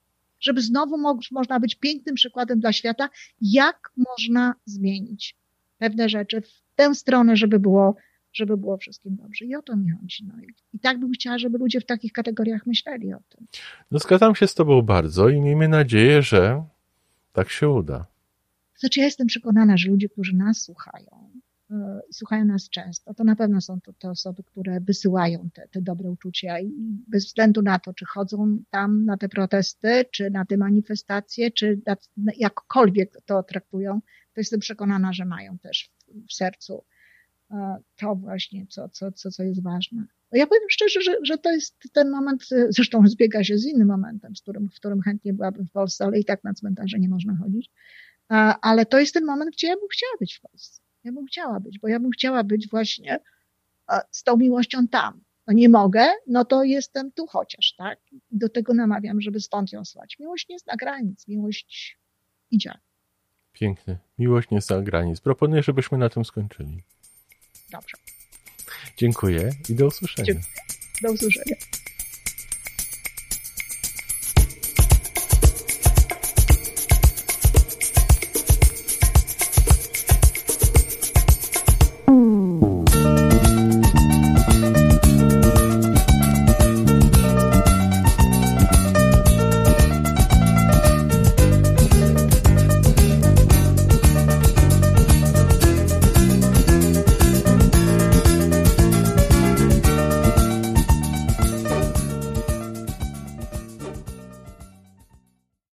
Żeby 0.42 0.62
znowu 0.62 0.98
mo 0.98 1.18
można 1.30 1.60
być 1.60 1.74
pięknym 1.74 2.14
przykładem 2.14 2.60
dla 2.60 2.72
świata, 2.72 3.08
jak 3.40 3.92
można 3.96 4.54
zmienić 4.64 5.36
pewne 5.78 6.08
rzeczy 6.08 6.40
w 6.40 6.62
tę 6.76 6.94
stronę, 6.94 7.36
żeby 7.36 7.58
było 7.58 7.96
żeby 8.32 8.56
było 8.56 8.76
wszystkim 8.76 9.16
dobrze. 9.16 9.44
I 9.44 9.56
o 9.56 9.62
to 9.62 9.76
mi 9.76 9.90
chodzi. 9.90 10.24
No. 10.26 10.34
I, 10.72 10.78
tak 10.78 11.00
bym 11.00 11.12
chciała, 11.12 11.38
żeby 11.38 11.58
ludzie 11.58 11.80
w 11.80 11.86
takich 11.86 12.12
kategoriach 12.12 12.66
myśleli 12.66 13.14
o 13.14 13.18
tym. 13.28 13.46
No 13.90 13.98
zgadzam 13.98 14.34
się 14.34 14.46
z 14.46 14.54
Tobą 14.54 14.82
bardzo 14.82 15.28
i 15.28 15.40
miejmy 15.40 15.68
nadzieję, 15.68 16.22
że 16.22 16.64
tak 17.32 17.50
się 17.50 17.68
uda. 17.68 18.06
Znaczy 18.76 19.00
ja 19.00 19.06
jestem 19.06 19.26
przekonana, 19.26 19.76
że 19.76 19.90
ludzie, 19.90 20.08
którzy 20.08 20.36
nas 20.36 20.62
słuchają 20.62 21.30
i 22.10 22.14
słuchają 22.14 22.44
nas 22.44 22.68
często, 22.68 23.14
to 23.14 23.24
na 23.24 23.36
pewno 23.36 23.60
są 23.60 23.80
to 23.80 23.92
te 23.92 24.10
osoby, 24.10 24.42
które 24.42 24.80
wysyłają 24.80 25.50
te, 25.54 25.68
te 25.68 25.82
dobre 25.82 26.10
uczucia 26.10 26.60
i 26.60 26.72
bez 27.08 27.26
względu 27.26 27.62
na 27.62 27.78
to, 27.78 27.94
czy 27.94 28.04
chodzą 28.04 28.58
tam 28.70 29.04
na 29.04 29.16
te 29.16 29.28
protesty, 29.28 30.04
czy 30.10 30.30
na 30.30 30.44
te 30.44 30.56
manifestacje, 30.56 31.50
czy 31.50 31.80
jakkolwiek 32.36 33.16
to 33.26 33.42
traktują, 33.42 34.00
to 34.34 34.40
jestem 34.40 34.60
przekonana, 34.60 35.12
że 35.12 35.24
mają 35.24 35.58
też 35.58 35.90
w, 36.28 36.32
sercu 36.34 36.84
to 37.96 38.14
właśnie, 38.14 38.66
co, 38.66 38.88
co, 38.88 39.12
co, 39.12 39.30
co 39.30 39.42
jest 39.42 39.62
ważne. 39.62 40.06
Ja 40.32 40.46
powiem 40.46 40.62
szczerze, 40.68 41.00
że, 41.02 41.16
że 41.22 41.38
to 41.38 41.50
jest 41.50 41.76
ten 41.92 42.10
moment, 42.10 42.48
zresztą 42.68 43.06
zbiega 43.06 43.44
się 43.44 43.58
z 43.58 43.66
innym 43.66 43.88
momentem, 43.88 44.36
z 44.36 44.42
którym, 44.42 44.68
w 44.68 44.74
którym 44.74 45.00
chętnie 45.00 45.32
byłabym 45.32 45.66
w 45.66 45.72
Polsce, 45.72 46.04
ale 46.04 46.18
i 46.18 46.24
tak 46.24 46.44
na 46.44 46.54
cmentarze 46.54 46.98
nie 46.98 47.08
można 47.08 47.36
chodzić. 47.36 47.70
Ale 48.62 48.86
to 48.86 48.98
jest 48.98 49.14
ten 49.14 49.24
moment, 49.24 49.50
gdzie 49.52 49.66
ja 49.66 49.76
bym 49.76 49.88
chciała 49.92 50.12
być 50.20 50.34
w 50.34 50.40
Polsce. 50.40 50.81
Ja 51.04 51.12
bym 51.12 51.26
chciała 51.26 51.60
być, 51.60 51.78
bo 51.78 51.88
ja 51.88 52.00
bym 52.00 52.10
chciała 52.10 52.44
być 52.44 52.68
właśnie 52.68 53.18
z 54.10 54.22
tą 54.22 54.36
miłością 54.36 54.88
tam. 54.88 55.20
No 55.46 55.52
nie 55.52 55.68
mogę, 55.68 56.08
no 56.26 56.44
to 56.44 56.64
jestem 56.64 57.12
tu 57.12 57.26
chociaż, 57.26 57.74
tak? 57.78 57.98
Do 58.30 58.48
tego 58.48 58.74
namawiam, 58.74 59.20
żeby 59.20 59.40
stąd 59.40 59.72
ją 59.72 59.84
słać. 59.84 60.16
Miłość 60.18 60.48
nie 60.48 60.58
zna 60.58 60.76
granic, 60.76 61.28
miłość 61.28 61.98
idzie. 62.50 62.72
Pięknie. 63.52 63.98
Miłość 64.18 64.50
nie 64.50 64.60
zna 64.60 64.82
granic. 64.82 65.20
Proponuję, 65.20 65.62
żebyśmy 65.62 65.98
na 65.98 66.08
tym 66.08 66.24
skończyli. 66.24 66.82
Dobrze. 67.70 67.96
Dziękuję 68.96 69.50
i 69.68 69.74
do 69.74 69.86
usłyszenia. 69.86 70.34
Do 71.02 71.12
usłyszenia. 71.12 71.56